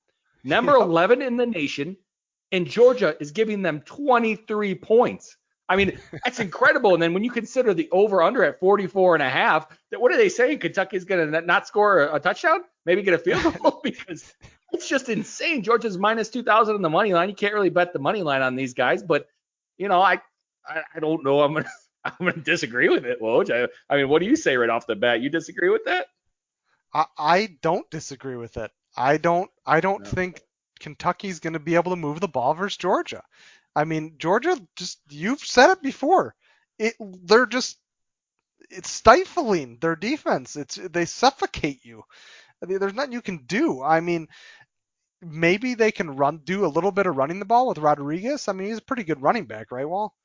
[0.43, 0.81] number yep.
[0.81, 1.97] 11 in the nation,
[2.51, 5.37] and Georgia is giving them 23 points.
[5.67, 6.93] I mean, that's incredible.
[6.93, 10.11] And then when you consider the over under at 44 and a half, that what
[10.11, 10.59] are they saying?
[10.59, 14.31] Kentucky's going to not score a, a, touchdown, maybe get a field goal because
[14.71, 15.63] it's just insane.
[15.63, 17.29] Georgia's minus 2,000 on the money line.
[17.29, 19.27] You can't really bet the money line on these guys, but
[19.77, 20.21] you know, I
[20.67, 21.41] I, I don't know.
[21.41, 21.69] I'm gonna
[22.19, 23.49] I'm going to disagree with it, Woj.
[23.49, 25.21] I, I, mean, what do you say right off the bat?
[25.21, 26.07] You disagree with that?
[26.93, 28.71] I, I don't disagree with it.
[28.95, 29.49] I don't.
[29.65, 30.09] I don't no.
[30.09, 30.41] think
[30.79, 33.23] Kentucky's going to be able to move the ball versus Georgia.
[33.75, 36.35] I mean, Georgia just you've said it before.
[36.79, 37.77] It they're just
[38.69, 40.55] it's stifling their defense.
[40.55, 42.03] It's they suffocate you.
[42.63, 43.81] I mean, there's nothing you can do.
[43.81, 44.27] I mean,
[45.21, 48.47] maybe they can run do a little bit of running the ball with Rodriguez.
[48.47, 50.15] I mean, he's a pretty good running back, right, Wahl?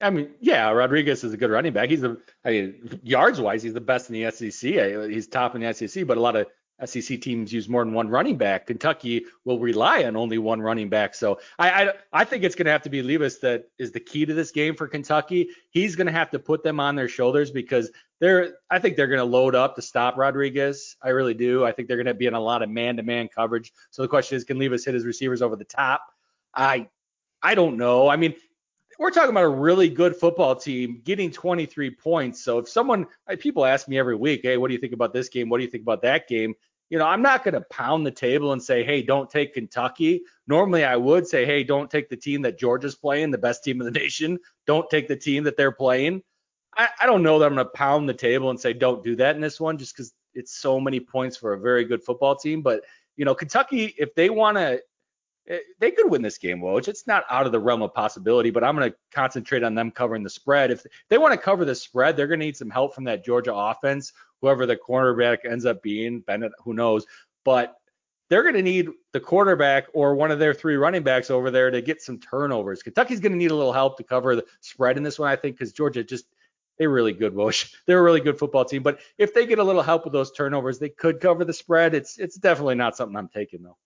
[0.00, 1.88] I mean, yeah, Rodriguez is a good running back.
[1.88, 5.10] He's a, I mean, yards wise, he's the best in the SEC.
[5.10, 6.46] He's top in the SEC, but a lot of
[6.84, 8.66] SEC teams use more than one running back.
[8.66, 11.14] Kentucky will rely on only one running back.
[11.14, 14.00] So I I, I think it's going to have to be Levis that is the
[14.00, 15.50] key to this game for Kentucky.
[15.70, 19.06] He's going to have to put them on their shoulders because they're I think they're
[19.06, 20.96] going to load up to stop Rodriguez.
[21.00, 21.64] I really do.
[21.64, 23.72] I think they're going to be in a lot of man-to-man coverage.
[23.90, 26.02] So the question is, can Levis hit his receivers over the top?
[26.52, 26.88] I
[27.40, 28.08] I don't know.
[28.08, 28.34] I mean,
[28.98, 32.42] we're talking about a really good football team getting 23 points.
[32.42, 33.06] So if someone,
[33.38, 35.48] people ask me every week, hey, what do you think about this game?
[35.48, 36.54] What do you think about that game?
[36.90, 40.22] You know, I'm not going to pound the table and say, hey, don't take Kentucky.
[40.46, 43.80] Normally, I would say, hey, don't take the team that Georgia's playing, the best team
[43.80, 44.38] in the nation.
[44.66, 46.22] Don't take the team that they're playing.
[46.76, 49.16] I, I don't know that I'm going to pound the table and say, don't do
[49.16, 52.36] that in this one, just because it's so many points for a very good football
[52.36, 52.62] team.
[52.62, 52.82] But
[53.16, 54.80] you know, Kentucky, if they want to
[55.48, 56.88] Eh, they could win this game, Woj.
[56.88, 59.90] It's not out of the realm of possibility, but I'm going to concentrate on them
[59.90, 60.70] covering the spread.
[60.70, 63.24] If they want to cover the spread, they're going to need some help from that
[63.24, 67.06] Georgia offense, whoever the cornerback ends up being, Bennett, who knows.
[67.44, 67.76] But
[68.30, 71.70] they're going to need the quarterback or one of their three running backs over there
[71.70, 72.82] to get some turnovers.
[72.82, 75.36] Kentucky's going to need a little help to cover the spread in this one, I
[75.36, 76.26] think, because Georgia just
[76.78, 77.72] they're really good, Woj.
[77.86, 78.82] They're a really good football team.
[78.82, 81.94] But if they get a little help with those turnovers, they could cover the spread.
[81.94, 83.76] It's it's definitely not something I'm taking though.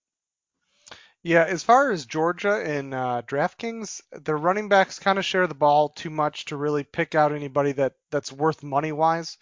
[1.23, 5.55] Yeah, as far as Georgia and uh, DraftKings, their running backs kind of share the
[5.55, 9.37] ball too much to really pick out anybody that that's worth money wise.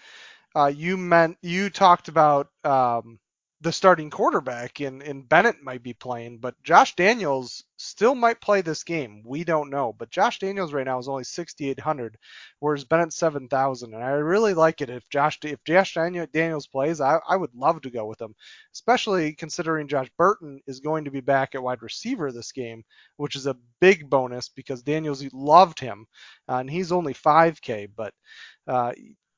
[0.55, 3.19] Uh, you meant you talked about um,
[3.61, 8.61] the starting quarterback and, and Bennett might be playing, but Josh Daniels still might play
[8.61, 9.23] this game.
[9.25, 9.93] We don't know.
[9.97, 12.17] But Josh Daniels right now is only 6,800,
[12.59, 13.95] whereas Bennett 7,000.
[13.95, 17.01] And I really like it if Josh if Josh Daniels plays.
[17.01, 18.35] I, I would love to go with him,
[18.75, 22.83] especially considering Josh Burton is going to be back at wide receiver this game,
[23.17, 26.05] which is a big bonus because Daniels loved him,
[26.47, 27.89] uh, and he's only 5K.
[27.95, 28.13] But
[28.67, 28.93] uh,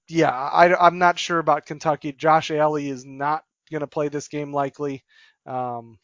[0.09, 2.11] yeah, I, I'm not sure about Kentucky.
[2.11, 5.03] Josh Ali is not going to play this game likely.
[5.45, 5.99] Um,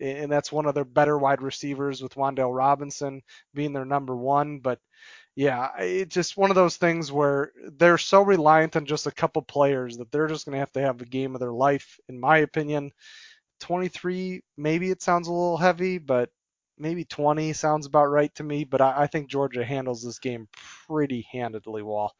[0.00, 3.22] and that's one of their better wide receivers with Wan'Dale Robinson
[3.54, 4.60] being their number one.
[4.60, 4.78] But
[5.34, 9.42] yeah, it's just one of those things where they're so reliant on just a couple
[9.42, 12.18] players that they're just going to have to have the game of their life, in
[12.18, 12.92] my opinion.
[13.60, 16.30] 23, maybe it sounds a little heavy, but
[16.78, 18.64] maybe 20 sounds about right to me.
[18.64, 20.48] But I, I think Georgia handles this game
[20.86, 21.82] pretty handedly.
[21.82, 22.14] Wahl.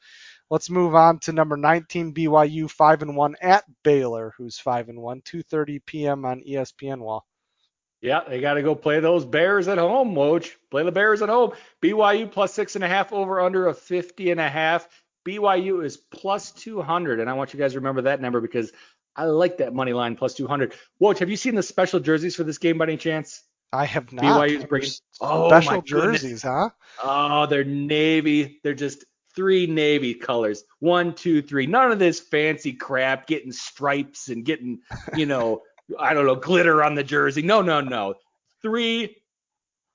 [0.51, 5.01] Let's move on to number 19 BYU 5 and 1 at Baylor, who's 5 and
[5.01, 6.25] 1, 2:30 p.m.
[6.25, 7.01] on ESPN.
[7.01, 7.27] Wahl.
[8.01, 10.51] Yeah, they got to go play those Bears at home, Woj.
[10.71, 11.53] Play the Bears at home.
[11.83, 14.89] BYU plus six and a half over under a 50 and a half.
[15.27, 18.73] BYU is plus 200, and I want you guys to remember that number because
[19.17, 20.75] I like that money line plus 200.
[21.03, 23.43] Woj, have you seen the special jerseys for this game by any chance?
[23.73, 24.25] I have not.
[24.25, 26.71] BYU's bringing oh, special jerseys, huh?
[27.03, 28.61] Oh, they're navy.
[28.63, 29.05] They're just
[29.39, 30.65] three navy colors.
[30.81, 31.69] One, two, three.
[31.69, 34.81] None of this fancy crap, getting stripes and getting,
[35.15, 35.63] you know,
[35.99, 37.43] I don't know, glitter on the jersey.
[37.43, 38.15] No, no, no.
[38.63, 39.15] Three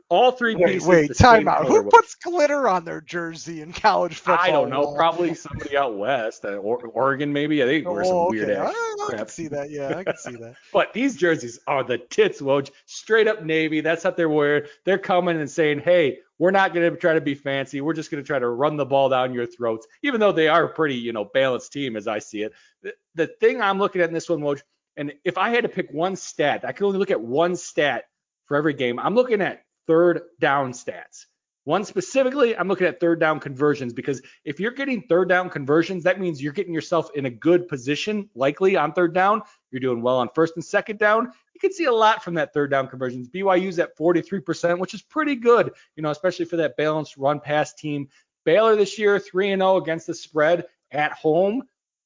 [0.08, 0.88] all three wait, pieces.
[0.88, 1.68] Wait, time out.
[1.68, 4.46] Who puts glitter on their jersey in college football?
[4.46, 4.94] I don't know.
[4.94, 7.64] Probably somebody out west, uh, or, Oregon maybe.
[7.64, 8.38] I think wear some oh, okay.
[8.38, 9.72] weird ass I, I can see that.
[9.72, 10.56] Yeah, I can see that.
[10.74, 12.70] but these jerseys are the tits, Woj.
[12.86, 13.82] Straight up Navy.
[13.82, 14.64] That's what they're wearing.
[14.86, 17.80] They're coming and saying, hey, we're not going to try to be fancy.
[17.80, 20.50] We're just going to try to run the ball down your throats, even though they
[20.50, 22.52] are a pretty, you know, balanced team as I see it.
[22.82, 24.60] The, the thing I'm looking at in this one, Woj,
[24.98, 28.10] and if I had to pick one stat, I could only look at one stat
[28.44, 29.00] for every game.
[29.00, 31.28] I'm looking at third down stats.
[31.64, 36.04] One specifically, I'm looking at third down conversions because if you're getting third down conversions,
[36.04, 39.44] that means you're getting yourself in a good position, likely on third down.
[39.74, 41.32] You're doing well on first and second down.
[41.54, 43.28] You can see a lot from that third down conversions.
[43.28, 47.74] BYU's at 43%, which is pretty good, you know, especially for that balanced run pass
[47.74, 48.08] team.
[48.46, 51.64] Baylor this year, 3 0 against the spread at home.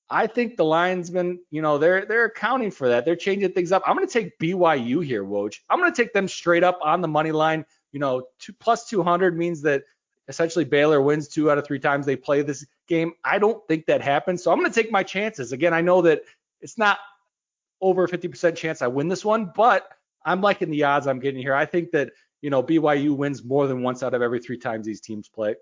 [0.09, 3.03] I think the linesmen, you know, they're they're accounting for that.
[3.03, 3.83] They're changing things up.
[3.85, 5.59] I'm going to take BYU here, Woj.
[5.69, 7.65] I'm going to take them straight up on the money line.
[7.91, 9.83] You know, two, plus 200 means that
[10.29, 13.13] essentially Baylor wins two out of three times they play this game.
[13.25, 15.51] I don't think that happens, so I'm going to take my chances.
[15.51, 16.21] Again, I know that
[16.61, 16.99] it's not
[17.81, 19.87] over a 50% chance I win this one, but
[20.25, 21.55] I'm liking the odds I'm getting here.
[21.55, 22.11] I think that
[22.41, 25.55] you know BYU wins more than once out of every three times these teams play.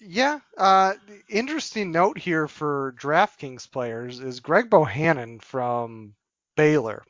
[0.00, 0.94] Yeah, uh,
[1.28, 6.14] interesting note here for DraftKings players is Greg Bohanon from
[6.56, 7.04] Baylor.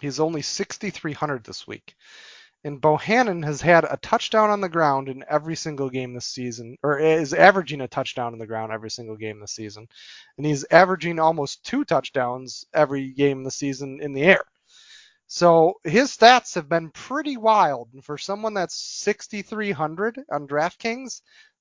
[0.00, 1.94] He's only 6,300 this week,
[2.66, 6.76] And Bohanon has had a touchdown on the ground in every single game this season,
[6.82, 9.86] or is averaging a touchdown on the ground every single game this season.
[10.36, 14.42] And he's averaging almost two touchdowns every game this season in the air.
[15.28, 17.90] So his stats have been pretty wild.
[17.92, 21.20] And for someone that's 6,300 on DraftKings,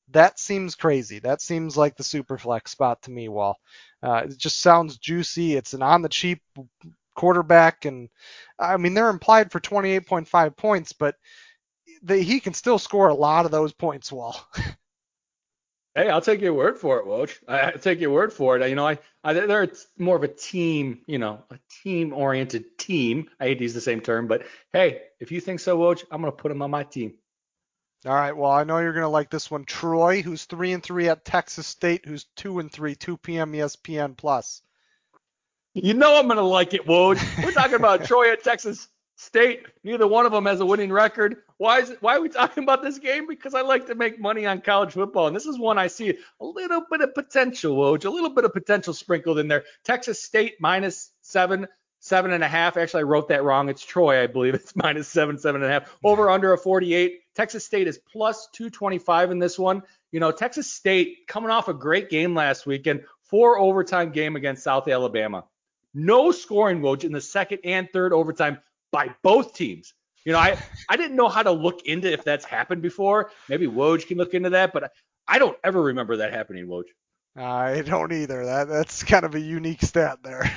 [0.09, 1.19] that seems crazy.
[1.19, 3.59] That seems like the super flex spot to me, Wahl.
[4.01, 5.55] Uh, it just sounds juicy.
[5.55, 6.41] It's an on the cheap
[7.15, 8.09] quarterback, and
[8.59, 11.15] I mean they're implied for 28.5 points, but
[12.03, 14.11] they, he can still score a lot of those points.
[14.11, 14.39] Wahl.
[15.97, 17.39] Hey, I'll take your word for it, Woj.
[17.47, 18.69] I, will take your word for it.
[18.69, 23.29] You know, I, I they're more of a team, you know, a team-oriented team.
[23.39, 26.19] I hate to use the same term, but hey, if you think so, Woj, I'm
[26.19, 27.13] gonna put him on my team.
[28.05, 28.35] All right.
[28.35, 29.63] Well, I know you're gonna like this one.
[29.63, 33.53] Troy, who's three and three at Texas State, who's two and three, 2 p.m.
[33.53, 34.61] ESPN plus.
[35.77, 37.21] You know I'm gonna like it, Woj.
[37.43, 39.65] We're talking about Troy at Texas State.
[39.83, 41.35] Neither one of them has a winning record.
[41.57, 43.27] Why is it, why are we talking about this game?
[43.27, 46.11] Because I like to make money on college football, and this is one I see
[46.39, 49.65] a little bit of potential, Woj, a little bit of potential sprinkled in there.
[49.83, 51.67] Texas State minus seven,
[51.99, 52.77] seven and a half.
[52.77, 53.67] Actually, I wrote that wrong.
[53.67, 54.55] It's Troy, I believe.
[54.55, 55.89] It's minus seven, seven and a half.
[55.89, 56.07] Hmm.
[56.07, 57.19] Over under a 48.
[57.35, 59.83] Texas State is plus 225 in this one.
[60.13, 64.63] You know, Texas State coming off a great game last weekend, four overtime game against
[64.63, 65.43] South Alabama.
[65.95, 68.59] No scoring, Woj, in the second and third overtime
[68.91, 69.93] by both teams.
[70.25, 70.57] You know, I,
[70.89, 73.31] I didn't know how to look into if that's happened before.
[73.49, 74.91] Maybe Woj can look into that, but
[75.27, 76.83] I don't ever remember that happening, Woj.
[77.37, 78.45] I don't either.
[78.45, 80.51] That that's kind of a unique stat there.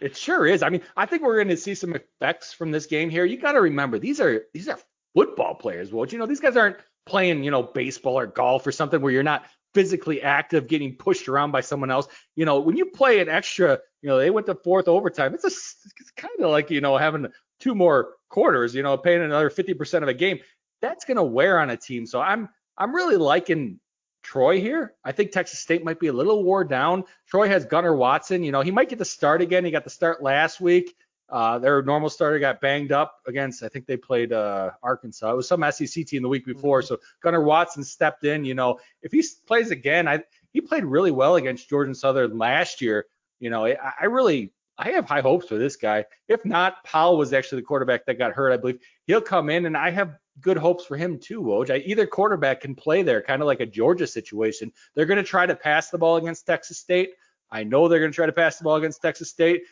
[0.00, 0.62] It sure is.
[0.62, 3.24] I mean, I think we're going to see some effects from this game here.
[3.24, 4.78] You got to remember these are these are
[5.14, 6.12] football players, Woj.
[6.12, 9.22] You know, these guys aren't playing, you know, baseball or golf or something where you're
[9.22, 12.08] not physically active, getting pushed around by someone else.
[12.34, 15.34] You know, when you play an extra, you know, they went to fourth overtime.
[15.34, 17.26] It's a, it's kind of like you know having
[17.60, 20.40] two more quarters, you know, paying another 50% of a game.
[20.80, 22.06] That's to wear on a team.
[22.06, 23.80] So I'm I'm really liking
[24.22, 24.94] Troy here.
[25.04, 27.04] I think Texas State might be a little wore down.
[27.28, 28.44] Troy has Gunnar Watson.
[28.44, 29.66] You know, he might get the start again.
[29.66, 30.96] He got the start last week.
[31.28, 35.32] Uh, their normal starter got banged up against, I think they played uh, Arkansas.
[35.32, 36.80] It was some SEC team the week before.
[36.80, 36.86] Mm-hmm.
[36.94, 38.44] So Gunnar Watson stepped in.
[38.44, 42.80] You know, if he plays again, I he played really well against Georgia Southern last
[42.80, 43.06] year.
[43.40, 46.04] You know, I, I really I have high hopes for this guy.
[46.28, 48.78] If not, Powell was actually the quarterback that got hurt, I believe.
[49.06, 51.70] He'll come in, and I have good hopes for him too, Woj.
[51.70, 54.70] I, either quarterback can play there, kind of like a Georgia situation.
[54.94, 57.10] They're going to try to pass the ball against Texas State.
[57.50, 59.62] I know they're going to try to pass the ball against Texas State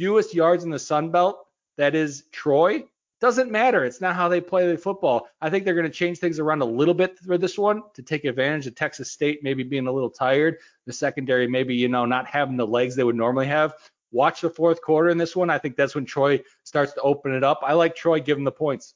[0.00, 2.84] fewest yards in the Sun Belt, that is Troy,
[3.20, 3.84] doesn't matter.
[3.84, 5.28] It's not how they play the football.
[5.42, 8.02] I think they're going to change things around a little bit for this one to
[8.02, 12.06] take advantage of Texas State maybe being a little tired, the secondary maybe you know
[12.06, 13.74] not having the legs they would normally have.
[14.10, 15.50] Watch the fourth quarter in this one.
[15.50, 17.60] I think that's when Troy starts to open it up.
[17.62, 18.94] I like Troy giving the points.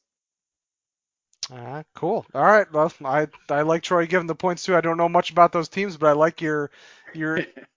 [1.52, 2.24] Uh, cool.
[2.32, 2.72] All right.
[2.72, 4.74] Well, I I like Troy giving the points too.
[4.74, 6.70] I don't know much about those teams, but I like your
[7.12, 7.40] your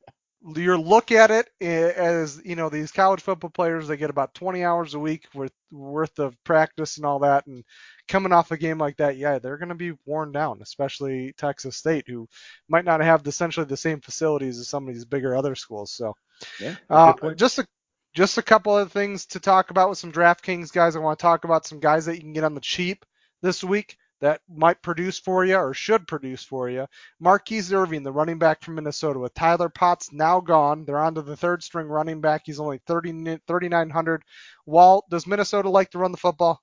[0.56, 4.64] your look at it as you know these college football players they get about 20
[4.64, 7.64] hours a week worth worth of practice and all that and
[8.08, 11.76] coming off a game like that yeah they're going to be worn down especially Texas
[11.76, 12.28] State who
[12.70, 16.14] might not have essentially the same facilities as some of these bigger other schools so
[16.60, 17.68] yeah uh, just a
[18.14, 20.96] just a couple of things to talk about with some DraftKings guys.
[20.96, 23.06] I want to talk about some guys that you can get on the cheap
[23.44, 26.88] this week that might produce for you or should produce for you.
[27.21, 30.86] Mar'Keise Irving, the running back from Minnesota, with Tyler Potts now gone.
[30.86, 32.43] They're on to the third string running back.
[32.45, 34.23] He's only 30, 3,900.
[34.65, 36.62] Walt, does Minnesota like to run the football?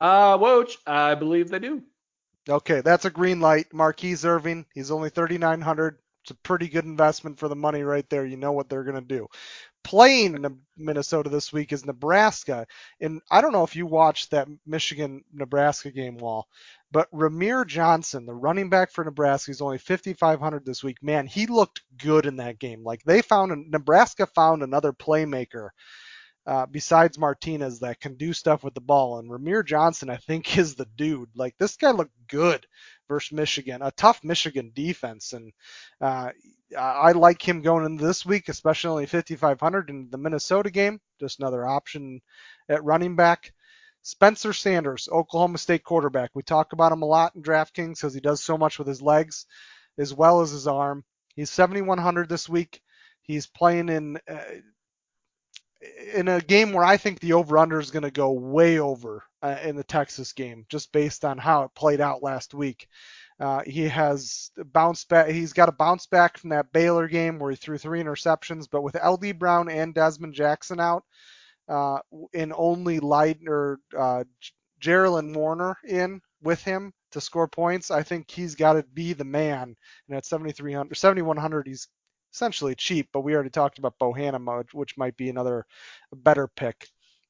[0.00, 1.82] Uh, Woj, I believe they do.
[2.48, 3.70] Okay, that's a green light.
[3.72, 5.98] Mar'Keise Irving, he's only 3,900.
[6.22, 8.26] It's a pretty good investment for the money right there.
[8.26, 9.28] You know what they're going to do
[9.86, 12.66] playing in Minnesota this week is Nebraska.
[13.00, 16.48] And I don't know if you watched that Michigan Nebraska game Wahl,
[16.90, 20.96] but Rahmir Johnson, the running back for Nebraska, is only 5,500 this week.
[21.04, 22.82] Man, he looked good in that game.
[22.82, 25.68] Like they found, Nebraska found another playmaker
[26.48, 29.20] uh, besides Martinez that can do stuff with the ball.
[29.20, 31.30] And Rahmir Johnson, I think, is the dude.
[31.36, 32.66] Like this guy looked good
[33.08, 35.52] versus Michigan, a tough Michigan defense, and
[36.00, 36.30] uh,
[36.78, 41.00] I like him going into this week, especially only 5,500 in the Minnesota game.
[41.20, 42.20] Just another option
[42.68, 43.52] at running back.
[44.02, 46.30] Spencer Sanders, Oklahoma State quarterback.
[46.34, 49.02] We talk about him a lot in DraftKings because he does so much with his
[49.02, 49.46] legs
[49.98, 51.04] as well as his arm.
[51.34, 52.80] He's 7,100 this week.
[53.22, 54.38] He's playing in uh,
[56.14, 59.58] in a game where I think the over/under is going to go way over uh,
[59.62, 62.88] in the Texas game, just based on how it played out last week.
[63.38, 65.28] Uh, he has bounced back.
[65.28, 68.66] He's got a bounce back from that Baylor game where he threw three interceptions.
[68.70, 71.04] But with LD Brown and Dezmon Jackson out,
[71.68, 71.98] uh,
[72.32, 74.24] and only Light or uh,
[74.80, 79.24] Jaylen Warren in with him to score points, I think he's got to be the
[79.24, 79.76] man.
[80.08, 81.88] And at 7,300, 7,100, he's
[82.36, 85.64] essentially cheap, but we already talked about Bohanon, mode, which might be another
[86.14, 86.88] better pick.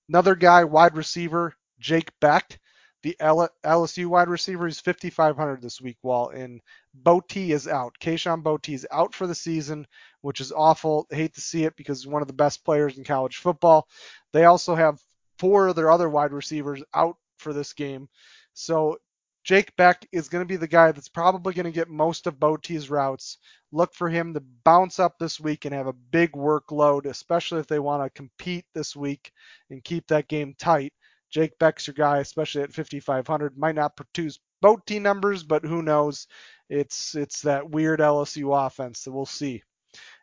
[0.09, 2.59] Another guy, wide receiver, Jake Bech,
[3.03, 6.61] the LSU wide receiver, is 5,500 this week, while in
[7.05, 7.95] Boutte is out.
[8.01, 9.87] Kayshon Boutte is out for the season,
[10.23, 11.07] which is awful.
[11.13, 13.87] I hate to see it because he's one of the best players in college football.
[14.33, 15.01] They also have
[15.39, 18.09] four of their other wide receivers out for this game.
[18.55, 18.99] So
[19.47, 22.41] Jake Bech is going to be the guy that's probably going to get most of
[22.41, 23.39] Boutte's routes.
[23.71, 27.69] Look for him to bounce up this week and have a big workload, especially if
[27.69, 29.31] they want to compete this week
[29.71, 30.93] and keep that game tight.
[31.31, 33.57] Jake Bech's your guy, especially at 5,500.
[33.57, 36.27] Might not produce Boutte numbers, but who knows?
[36.69, 39.63] It's it's that weird LSU offense that we'll see.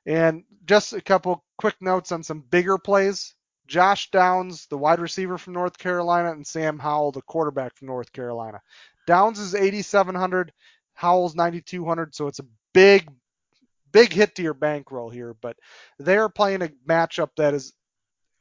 [0.06, 3.36] And just a couple quick notes on some bigger plays.
[3.68, 8.12] Josh Downs, the wide receiver from North Carolina, and Sam Howell, the quarterback from North
[8.12, 8.62] Carolina.
[9.08, 10.52] Downs is 8,700,
[10.94, 13.10] Howell's 9,200, so it's a big,
[13.92, 15.36] big hit to your bankroll here.
[15.42, 15.58] But
[16.00, 17.74] they're playing a matchup that is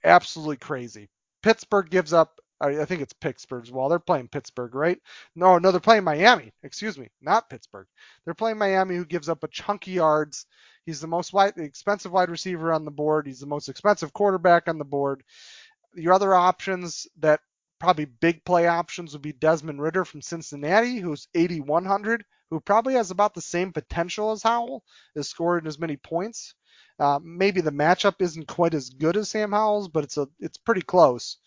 [0.05, 1.09] absolutely crazy.
[1.43, 3.89] Pittsburgh gives up I think it's Pittsburgh's well.
[3.89, 4.99] They're playing Pittsburgh, right?
[5.35, 6.53] No, no, they're playing Miami.
[6.63, 7.87] Excuse me, not Pittsburgh.
[8.25, 10.47] They're playing Miami, who gives up a chunky yards.
[10.87, 13.27] He's the most wide, expensive wide receiver on the board.
[13.27, 15.25] He's the most expensive quarterback on the board.
[15.95, 17.41] Your other options that
[17.83, 23.11] probably big play options would be Desmond Ridder from Cincinnati, who's 8,100, who probably has
[23.11, 24.85] about the same potential as Howell,
[25.17, 26.55] is scoring as many points.
[27.01, 30.59] Uh, maybe the matchup isn't quite as good as Sam Howell's, but it's a it's
[30.59, 31.39] pretty close.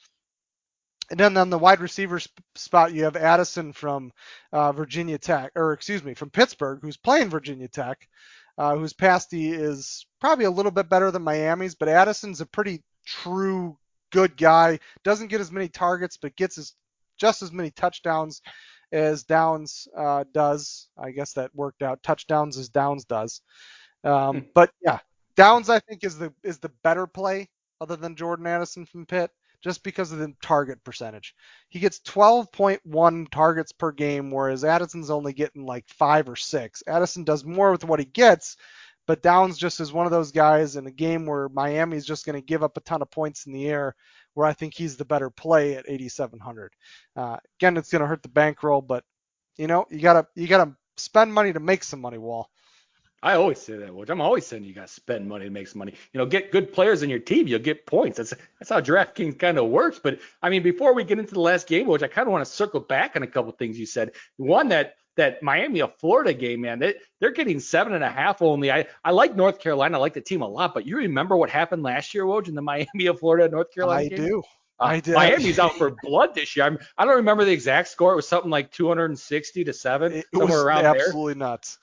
[1.10, 4.12] And then on the wide receiver sp- spot, you have Addison from
[4.52, 8.10] uh, Virginia Tech, or excuse me, from Pittsburgh, who's playing Virginia Tech,
[8.58, 12.84] uh, whose pasty is probably a little bit better than Miami's, but Addison's a pretty
[13.06, 13.78] true
[14.15, 14.80] good guy.
[15.04, 16.73] Doesn't get as many targets, but gets as,
[17.17, 18.41] just as many touchdowns
[18.93, 20.88] as Downs uh, does.
[20.97, 22.01] I guess that worked out.
[22.01, 23.41] Touchdowns as Downs does.
[24.06, 24.45] Um, hmm.
[24.54, 24.99] but yeah,
[25.36, 27.49] Downs I think is the is the better play
[27.82, 31.36] other than Jordan Addison from Pitt just because of the target percentage.
[31.69, 36.84] He gets 12.1 targets per game, whereas Addison's only getting like five or six.
[36.88, 38.56] Addison does more with what he gets,
[39.07, 42.39] but Downs just is one of those guys in a game where Miami's just going
[42.39, 43.95] to give up a ton of points in the air,
[44.33, 46.73] where I think he's the better play at 8,700.
[47.15, 49.03] Uh, again, it's going to hurt the bankroll, but
[49.57, 52.49] you know you gotta you gotta spend money to make some money, Wahl.
[53.23, 55.67] I always say that, Which I'm always saying you got to spend money to make
[55.67, 55.95] some money.
[56.13, 58.17] You know, get good players in your team, you'll get points.
[58.17, 59.99] That's that's how DraftKings kind of works.
[60.01, 62.45] But I mean, before we get into the last game, which I kind of want
[62.45, 64.11] to circle back on a couple things you said.
[64.37, 68.41] One that that Miami of Florida game, man, they, they're getting seven and a half
[68.41, 68.71] only.
[68.71, 69.97] I, I like North Carolina.
[69.97, 72.56] I like the team a lot, but you remember what happened last year, Woj, in
[72.56, 74.17] the Miami of Florida North Carolina I game?
[74.17, 74.43] do.
[74.80, 75.13] Uh, I do.
[75.13, 76.65] Miami's out for blood this year.
[76.65, 78.13] I'm, I do not remember the exact score.
[78.13, 81.08] It was something like 260 to seven, it somewhere around absolutely there.
[81.08, 81.78] Absolutely nuts.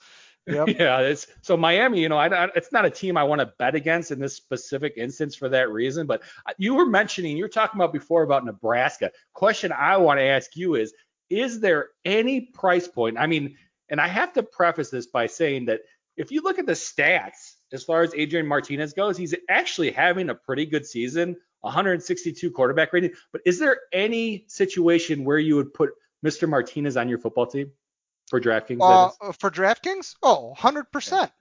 [0.47, 0.67] Yep.
[0.79, 2.01] yeah, it's so Miami.
[2.01, 4.35] You know, I, I, it's not a team I want to bet against in this
[4.35, 6.05] specific instance for that reason.
[6.05, 6.21] But
[6.57, 9.11] you were mentioning, you were talking about before about Nebraska.
[9.33, 10.93] Question I want to ask you is:
[11.33, 13.17] Is there any price point?
[13.17, 13.55] I mean,
[13.89, 15.81] and I have to preface this by saying that
[16.15, 20.29] if you look at the stats as far as Adrian Martinez goes, he's actually having
[20.29, 23.11] a pretty good season, 162 quarterback rating.
[23.31, 25.91] But is there any situation where you would put
[26.25, 26.47] Mr.
[26.47, 27.71] Martinez on your football team?
[28.29, 28.79] for DraftKings?
[28.81, 30.15] Uh, for DraftKings?
[30.23, 31.31] Oh, 100%.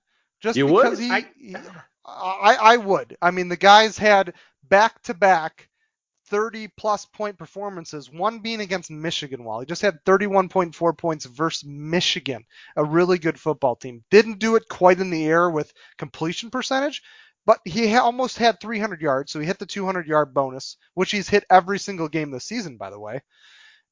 [0.40, 0.98] Just you because would?
[0.98, 1.26] he, I...
[1.38, 1.57] he
[2.05, 3.16] I, I would.
[3.22, 4.35] I mean, the guys had
[4.68, 5.68] back to back
[6.32, 11.68] 30 plus point performances, one being against Michigan while he just had 31.4 points versus
[11.68, 14.02] Michigan, a really good football team.
[14.10, 17.02] Didn't do it quite in the air with completion percentage,
[17.46, 21.28] but he almost had 300 yards, so he hit the 200 yard bonus, which he's
[21.28, 23.20] hit every single game this season, by the way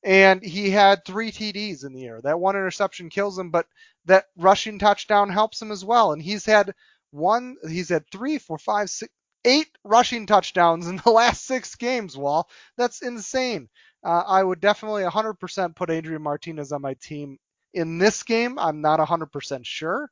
[0.02, 2.20] and he had three TDs in the air.
[2.22, 3.66] That one interception kills him, but
[4.06, 6.12] that rushing touchdown helps him as well.
[6.12, 6.72] And he's had
[7.10, 9.12] one, he's had three, four, five, six,
[9.44, 12.16] eight rushing touchdowns in the last six games.
[12.16, 13.68] Wahl, that's insane.
[14.04, 17.38] Uh, I would definitely 100% put Adrian Martinez on my team
[17.74, 18.58] in this game.
[18.58, 20.10] I'm not 100% sure.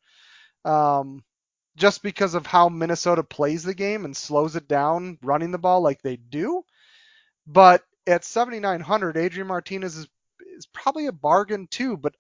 [0.65, 1.25] Um,
[1.77, 5.81] just because of how Minnesota plays the game and slows it down running the ball
[5.81, 6.63] like they do.
[7.47, 10.09] But at 7,900, Adrian Martinez is
[10.57, 11.97] is probably a bargain too.
[11.97, 12.15] But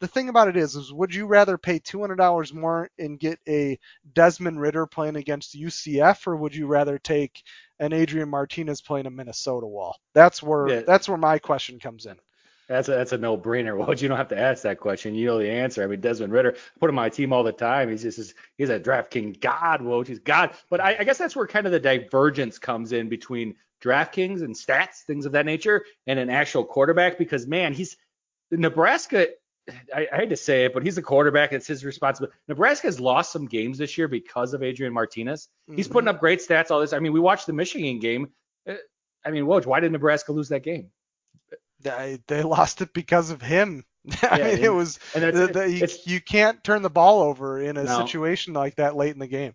[0.00, 3.78] the thing about it is, is would you rather pay $200 more and get a
[4.12, 7.42] Desmond Ridder playing against UCF, or would you rather take
[7.78, 9.96] an Adrian Martinez playing a Minnesota Wahl?
[10.14, 10.80] That's where yeah.
[10.80, 12.16] that's where my question comes in.
[12.68, 13.76] That's a, that's a no-brainer.
[13.86, 15.14] Well, you don't have to ask that question.
[15.14, 15.82] You know the answer.
[15.82, 17.90] I mean, Desmond Ridder, I put him on my team all the time.
[17.90, 20.06] He's just he's a DraftKings god, Woj.
[20.06, 20.50] He's god.
[20.68, 24.54] But I, I guess that's where kind of the divergence comes in between DraftKings and
[24.54, 27.18] stats, things of that nature, and an actual quarterback.
[27.18, 27.96] Because man, he's
[28.50, 29.28] Nebraska.
[29.94, 31.52] I, I hate to say it, but he's a quarterback.
[31.52, 32.36] It's his responsibility.
[32.48, 35.48] Nebraska has lost some games this year because of Adrian Martinez.
[35.74, 36.08] He's putting Mm-hmm.
[36.08, 36.70] up great stats.
[36.70, 36.92] All this.
[36.92, 38.30] I mean, we watched the Michigan game.
[38.68, 38.74] Uh,
[39.24, 40.90] I mean, Woj, why did Nebraska lose that game?
[41.80, 43.84] They, they lost it because of him.
[44.22, 44.98] I Yeah, mean, it was
[45.30, 47.88] the, the, you, you can't turn the ball over in a No.
[47.88, 49.54] situation like that late in the game.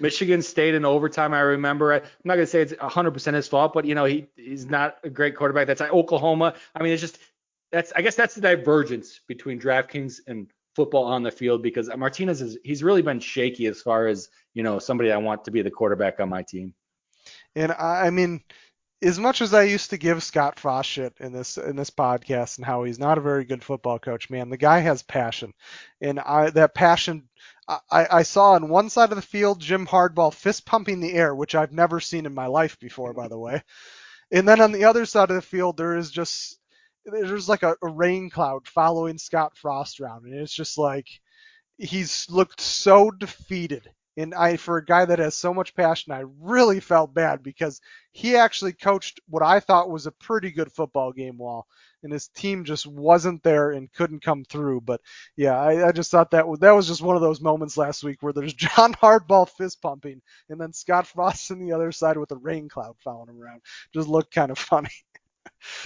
[0.00, 1.34] Michigan State in overtime.
[1.34, 1.92] I remember.
[1.92, 5.10] I'm not gonna say it's 100% his fault, but you know he he's not a
[5.10, 5.66] great quarterback.
[5.66, 6.54] That's like Oklahoma.
[6.74, 7.18] I mean, it's just
[7.72, 12.40] that's I guess that's the divergence between DraftKings and football on the field because Martinez
[12.40, 15.62] is he's really been shaky as far as you know somebody I want to be
[15.62, 16.74] the quarterback on my team.
[17.54, 18.42] And I, mean,
[19.02, 22.56] as much as I used to give Scott Frost shit in this in this podcast
[22.56, 25.52] and how he's not a very good football coach, man, the guy has passion,
[26.00, 27.28] and I that passion.
[27.90, 31.34] I, I saw on one side of the field Jim Harbaugh fist pumping the air,
[31.34, 33.62] which I've never seen in my life before, by the way.
[34.30, 36.57] And then on the other side of the field, there is just
[37.10, 41.08] there's like a, a rain cloud following Scott Frost around, and it's just like
[41.78, 43.90] he's looked so defeated.
[44.16, 47.80] And I, for a guy that has so much passion, I really felt bad because
[48.10, 51.68] he actually coached what I thought was a pretty good football game Wahl,
[52.02, 54.80] and his team just wasn't there and couldn't come through.
[54.80, 55.00] But
[55.36, 58.02] yeah, I, I just thought that was, that was just one of those moments last
[58.02, 62.16] week where there's John Harbaugh fist pumping, and then Scott Frost on the other side
[62.16, 63.62] with a rain cloud following him around.
[63.94, 64.90] Just looked kind of funny.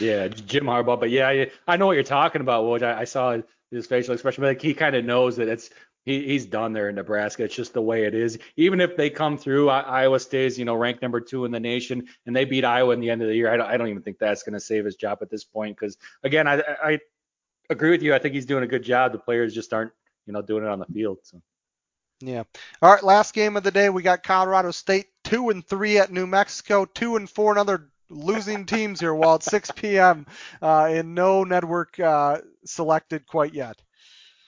[0.00, 1.00] Yeah, Jim Harbaugh.
[1.00, 2.82] But yeah, I, I know what you're talking about, Woj.
[2.82, 3.38] I, I saw
[3.70, 5.70] his facial expression, but like, he kind of knows that it's
[6.04, 7.44] he, he's done there in Nebraska.
[7.44, 8.38] It's just the way it is.
[8.56, 12.08] Even if they come through, Iowa stays, you know, ranked number two in the nation,
[12.26, 13.52] and they beat Iowa in the end of the year.
[13.52, 15.76] I don't, I don't even think that's going to save his job at this point.
[15.78, 16.98] Because again, I, I
[17.70, 18.14] agree with you.
[18.14, 19.12] I think he's doing a good job.
[19.12, 19.92] The players just aren't,
[20.26, 21.18] you know, doing it on the field.
[21.22, 21.40] So.
[22.20, 22.42] Yeah.
[22.80, 23.02] All right.
[23.02, 26.84] Last game of the day, we got Colorado State two and three at New Mexico,
[26.84, 29.14] two and four another losing teams here.
[29.14, 30.26] While it's 6 p.m.
[30.60, 33.80] Uh, and no network uh, selected quite yet.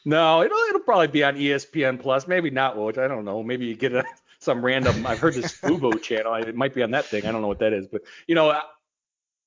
[0.04, 2.28] No, it'll it'll probably be on ESPN Plus.
[2.28, 3.42] Maybe not, which I don't know.
[3.42, 4.04] Maybe you get a,
[4.38, 5.06] some random.
[5.06, 6.34] I've heard this Fubo channel.
[6.34, 7.24] It might be on that thing.
[7.24, 8.60] I don't know what that is, but you know,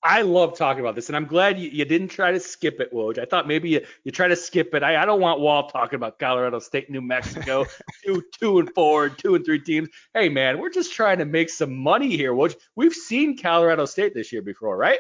[0.04, 2.94] I, love talking about this, and I'm glad you, you didn't try to skip it,
[2.94, 3.18] Woj.
[3.18, 4.84] I thought maybe you, you try to skip it.
[4.84, 7.66] I, I don't want Wahl talking about Colorado State, New Mexico,
[8.06, 9.90] two two and four, two and three teams.
[10.14, 12.56] Hey man, we're just trying to make some money here, Woj.
[12.76, 15.00] We've seen Colorado State this year before, right?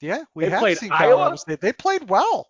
[0.00, 1.12] Yeah, we They have seen Iowa?
[1.14, 1.60] Colorado State.
[1.60, 2.48] They played well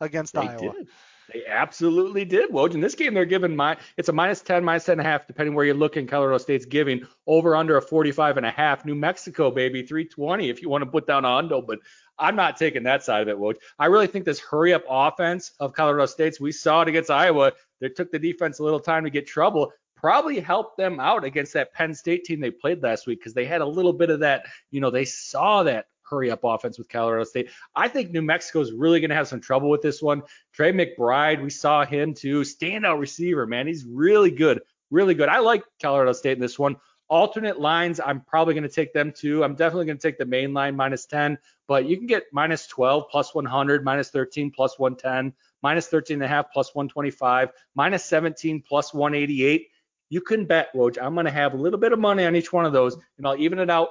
[0.00, 0.72] against They Iowa.
[0.74, 0.88] did.
[1.32, 2.72] They absolutely did, Woj.
[2.72, 5.26] In this game, they're giving my it's a minus 10, minus 10 and a half,
[5.26, 6.06] depending where you're looking.
[6.06, 8.86] Colorado State's giving over under a 45 and a half.
[8.86, 11.80] New Mexico, baby, 320 if you want to put down a hundo, but
[12.18, 13.56] I'm not taking that side of it, Woj.
[13.78, 17.52] I really think this hurry up offense of Colorado State's, we saw it against Iowa.
[17.80, 19.72] They took the defense a little time to get trouble.
[19.96, 23.44] Probably helped them out against that Penn State team they played last week because they
[23.44, 26.88] had a little bit of that, you know, they saw that hurry up offense with
[26.88, 27.50] Colorado State.
[27.74, 30.22] I think New Mexico is really going to have some trouble with this one.
[30.52, 32.42] Trey McBride, we saw him too.
[32.42, 33.66] Standout receiver, man.
[33.66, 34.60] He's really good.
[34.90, 35.28] Really good.
[35.28, 36.76] I like Colorado State in this one.
[37.08, 39.42] Alternate lines, I'm probably going to take them too.
[39.42, 42.66] I'm definitely going to take the main line minus 10, but you can get minus
[42.66, 45.32] 12 plus 100, minus 13 plus 110,
[45.62, 49.68] minus 13 and a half plus 125, minus 17 plus 188.
[50.10, 50.98] You can bet, Woj.
[51.00, 53.26] I'm going to have a little bit of money on each one of those, and
[53.26, 53.88] I'll even it out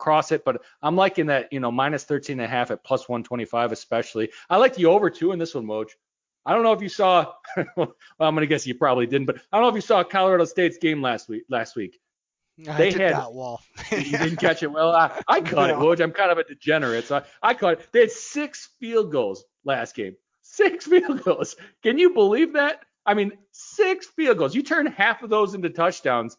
[0.00, 3.08] cross it, but I'm liking that, you know, minus 13 and a half at plus
[3.08, 4.30] 125 especially.
[4.48, 5.90] I like the over two in this one, Woj.
[6.44, 7.32] I don't know if you saw,
[7.76, 10.02] well, I'm going to guess you probably didn't, but I don't know if you saw
[10.02, 11.44] Colorado State's game last week.
[11.50, 12.00] Last week,
[12.68, 13.60] I They had- that Wahl.
[13.92, 14.72] you didn't catch it.
[14.72, 15.80] Well, I, I caught it, No.
[15.84, 16.00] Woj.
[16.00, 17.88] I'm kind of a degenerate, so I, I caught it.
[17.92, 20.16] They had six field goals last game.
[20.42, 21.56] Six field goals.
[21.82, 22.80] Can you believe that?
[23.06, 24.54] I mean, six field goals.
[24.54, 26.36] You turn half of those into touchdowns.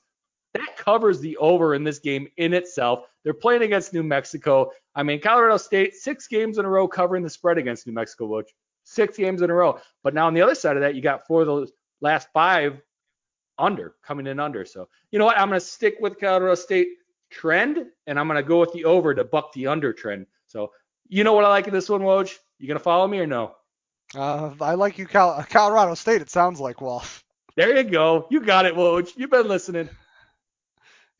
[0.53, 3.05] That covers the over in this game in itself.
[3.23, 4.71] They're playing against New Mexico.
[4.95, 8.27] I mean, Colorado State, six games in a row covering the spread against New Mexico,
[8.27, 8.45] Woj.
[8.83, 9.79] Six games in a row.
[10.03, 11.71] But now on the other side of that, you got four of those
[12.01, 12.81] last five
[13.57, 14.65] under, coming in under.
[14.65, 15.37] So, you know what?
[15.37, 16.87] I'm going to stick with Colorado State
[17.29, 20.25] trend, and I'm going to go with the over to buck the under trend.
[20.47, 20.71] So,
[21.07, 22.35] you know what I like in this one, Woj?
[22.57, 23.55] You going to follow me or no?
[24.13, 26.21] Uh, I like you, Col- Colorado State.
[26.21, 27.23] It sounds like Wolf.
[27.55, 28.27] There you go.
[28.29, 29.13] You got it, Woj.
[29.15, 29.89] You've been listening.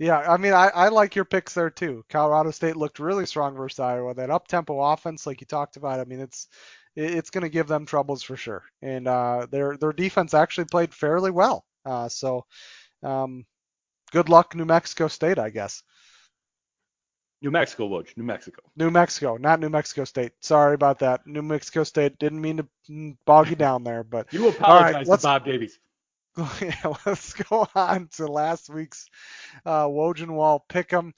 [0.01, 2.03] Yeah, I mean, I, I like your picks there too.
[2.09, 4.15] Colorado State looked really strong versus Iowa.
[4.15, 6.47] That up tempo offense, like you talked about, I mean, it's
[6.95, 8.63] it's going to give them troubles for sure.
[8.81, 11.65] And uh, their their defense actually played fairly well.
[11.85, 12.45] Uh, so,
[13.03, 13.45] um,
[14.11, 15.83] good luck, New Mexico State, I guess.
[17.43, 18.17] New Mexico, Woj.
[18.17, 18.63] New Mexico.
[18.75, 20.31] New Mexico, not New Mexico State.
[20.39, 21.27] Sorry about that.
[21.27, 25.21] New Mexico State didn't mean to bog you down there, but You apologize right, to
[25.21, 25.77] Bob Davies.
[27.05, 29.09] let's go on to last week's
[29.65, 31.11] uh, Woj Wahl pick'em.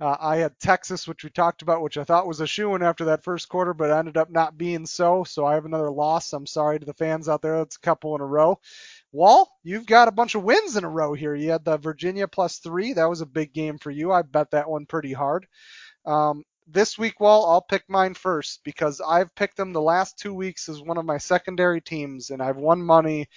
[0.00, 2.82] Uh, I had Texas, which we talked about, which I thought was a shoe in
[2.82, 5.24] after that first quarter, but ended up not being so.
[5.24, 6.32] So I have another loss.
[6.32, 7.58] I'm sorry to the fans out there.
[7.58, 8.60] That's a couple in a row.
[9.10, 11.34] Wahl, you've got a bunch of wins in a row here.
[11.34, 12.92] You had the Virginia plus three.
[12.92, 14.12] That was a big game for you.
[14.12, 15.48] I bet that one pretty hard.
[16.06, 20.32] Um, this week, Wall, I'll pick mine first because I've picked them the last two
[20.32, 23.28] weeks as one of my secondary teams, and I've won money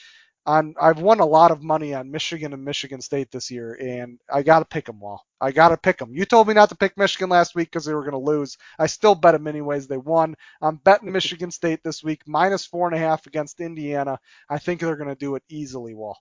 [0.45, 0.75] on.
[0.79, 4.43] I've won a lot of money on Michigan and Michigan State this year, and I
[4.43, 5.25] got to pick them, Wahl.
[5.41, 6.13] I got to pick them.
[6.13, 8.57] You told me not to pick Michigan last week because they were going to lose.
[8.79, 9.87] I still bet them anyways.
[9.87, 10.35] They won.
[10.61, 14.19] I'm betting Michigan State this week minus four and a half against Indiana.
[14.49, 16.17] I think they're going to do it easily, Wahl.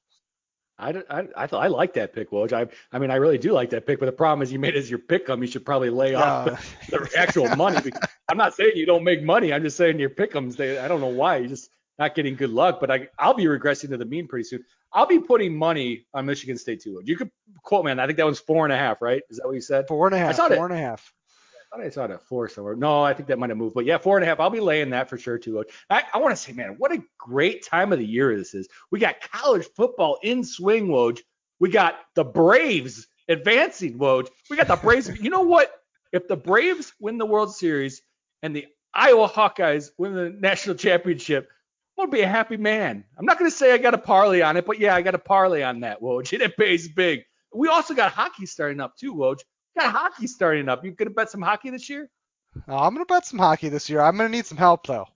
[0.79, 2.53] I, I, I, thought I like that pick, Woj.
[2.53, 4.75] I, I mean, I really do like that pick, but the problem is you made
[4.75, 5.41] it as your pick 'em.
[5.43, 6.47] You should probably lay off
[6.91, 6.99] Yeah.
[6.99, 7.93] the actual money.
[8.29, 9.53] I'm not saying you don't make money.
[9.53, 10.57] I'm just saying your pick'ems.
[10.57, 11.37] They, I don't know why.
[11.37, 12.81] You're just not getting good luck.
[12.81, 14.65] But I, I'll be regressing to the mean pretty soon.
[14.93, 17.01] I'll be putting money on Michigan State too.
[17.05, 17.31] You could
[17.63, 17.97] quote me on.
[17.97, 18.05] that.
[18.05, 19.23] I think that one's four and a half, right?
[19.31, 19.87] Is that what you said?
[19.89, 20.31] Four and a half.
[20.31, 20.49] I saw.
[20.49, 21.13] Four and a half.
[21.73, 22.77] I thought I saw it at four somewhere.
[22.77, 23.75] No, I think that might have moved.
[23.75, 24.41] But yeah, four and a half.
[24.41, 25.65] I'll be laying that for sure too.
[25.89, 28.69] I, I want to say, man, what a great time of the year this is.
[28.91, 31.21] We got college football in swing, Woj.
[31.61, 34.29] We got the Braves advancing, Woj.
[34.51, 35.09] We got the Braves.
[35.21, 35.73] you know what?
[36.13, 38.03] If the Braves win the World Series
[38.43, 41.49] and the Iowa Hawkeyes win the national championship,
[41.99, 43.05] I'm gonna be a happy man.
[43.19, 45.19] I'm not gonna say I got a parlay on it, but yeah, I got a
[45.19, 46.33] parlay on that, Woj.
[46.33, 47.23] And it pays big.
[47.55, 49.39] We also got hockey starting up too, Woj.
[49.75, 50.85] We got hockey starting up.
[50.85, 52.09] You gonna bet some hockey this year?
[52.69, 54.01] Uh, I'm going to bet some hockey this year.
[54.01, 55.07] I'm going to need some help though.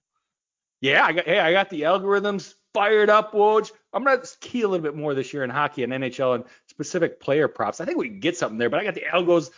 [0.80, 3.72] Yeah, I got hey, I got the algorithms fired up, Woj.
[3.94, 7.18] I'm gonna key a little bit more this year in hockey and NHL and specific
[7.18, 7.80] player props.
[7.80, 9.50] I think we can get something there, but I got the algos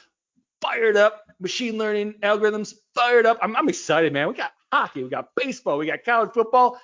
[0.61, 3.37] fired up, machine learning algorithms fired up.
[3.43, 4.29] I'm, I'm excited, man.
[4.29, 6.79] We got hockey, we got baseball, we got college football.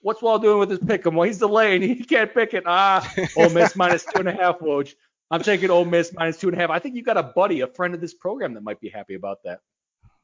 [0.00, 1.14] What's Wahl doing with his pick 'em?
[1.16, 1.82] Well, he's delaying.
[1.82, 2.64] He can't pick it.
[2.66, 4.94] Ah, Ole Miss minus two and a half, Woj.
[5.30, 6.70] I'm taking Ole Miss minus two and a half.
[6.70, 9.14] I think you got a buddy, a friend of this program that might be happy
[9.14, 9.60] about that.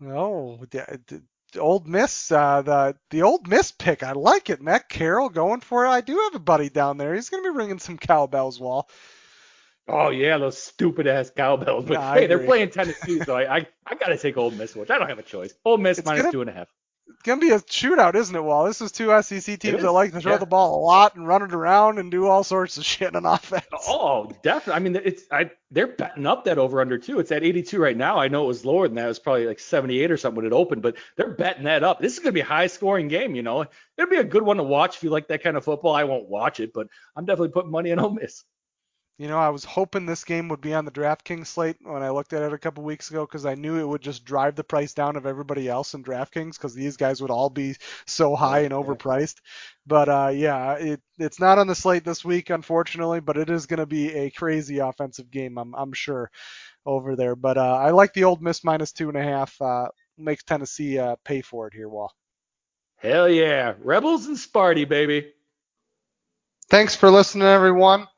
[0.04, 1.22] Oh, the, the,
[1.52, 4.02] the Ole Miss, uh, the the Ole Miss pick.
[4.02, 4.62] I like it.
[4.62, 5.90] Matt Carroll going for it.
[5.90, 7.14] I do have a buddy down there.
[7.14, 8.58] He's gonna be ringing some cowbells.
[8.60, 8.88] Wahl.
[9.86, 11.84] Oh yeah, those stupid ass cowbells.
[11.84, 14.90] But I hey, they're playing Tennessee, so I, I I gotta take Ole Miss, which
[14.90, 15.52] I don't have a choice.
[15.64, 16.68] Ole Miss minus gonna- two and a half.
[17.06, 18.64] It's gonna be a shootout, isn't it, Wahl?
[18.64, 20.38] This is two SEC teams that like to throw yeah.
[20.38, 23.26] the ball a lot and run it around and do all sorts of shit on
[23.26, 23.66] offense.
[23.86, 24.72] Oh, definitely.
[24.72, 27.20] I mean, it's I they're betting up that over under too.
[27.20, 28.18] It's at 82 right now.
[28.18, 29.04] I know it was lower than that.
[29.04, 32.00] It was probably like 78 or something when it opened, but they're betting that up.
[32.00, 33.34] This is gonna be a high scoring game.
[33.34, 33.66] You know,
[33.98, 35.94] it'll be a good one to watch if you like that kind of football.
[35.94, 38.44] I won't watch it, but I'm definitely putting money on Ole Miss.
[39.16, 42.10] You know, I was hoping this game would be on the DraftKings slate when I
[42.10, 44.64] looked at it a couple weeks ago because I knew it would just drive the
[44.64, 48.60] price down of everybody else in DraftKings because these guys would all be so high
[48.60, 49.36] and overpriced.
[49.86, 53.66] But uh, yeah, it it's not on the slate this week, unfortunately, but it is
[53.66, 56.28] going to be a crazy offensive game, I'm I'm sure,
[56.84, 57.36] over there.
[57.36, 59.60] But uh, I like the Ole Miss minus two and a half.
[59.62, 59.88] Uh,
[60.18, 62.12] makes Tennessee uh, pay for it here, Wahl.
[62.96, 65.32] Hell yeah, Rebels and Sparty, baby.
[66.68, 68.08] Thanks for listening, everyone.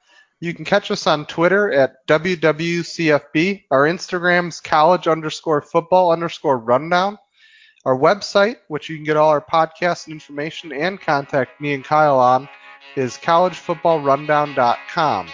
[0.41, 3.63] You can catch us on Twitter at WWCFB.
[3.71, 7.17] Our Instagram's college underscore football underscore rundown.
[7.87, 11.85] Our website, which you can get all our podcasts and information and contact me and
[11.85, 12.49] Kyle on,
[12.97, 15.29] is collegefootballrundown.com.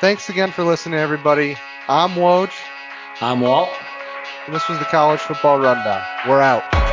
[0.00, 1.56] Thanks again for listening, everybody.
[1.88, 2.50] I'm Woj,
[3.20, 3.68] I'm Walt.
[4.46, 6.02] and this was the College Football Rundown.
[6.28, 6.87] We're out.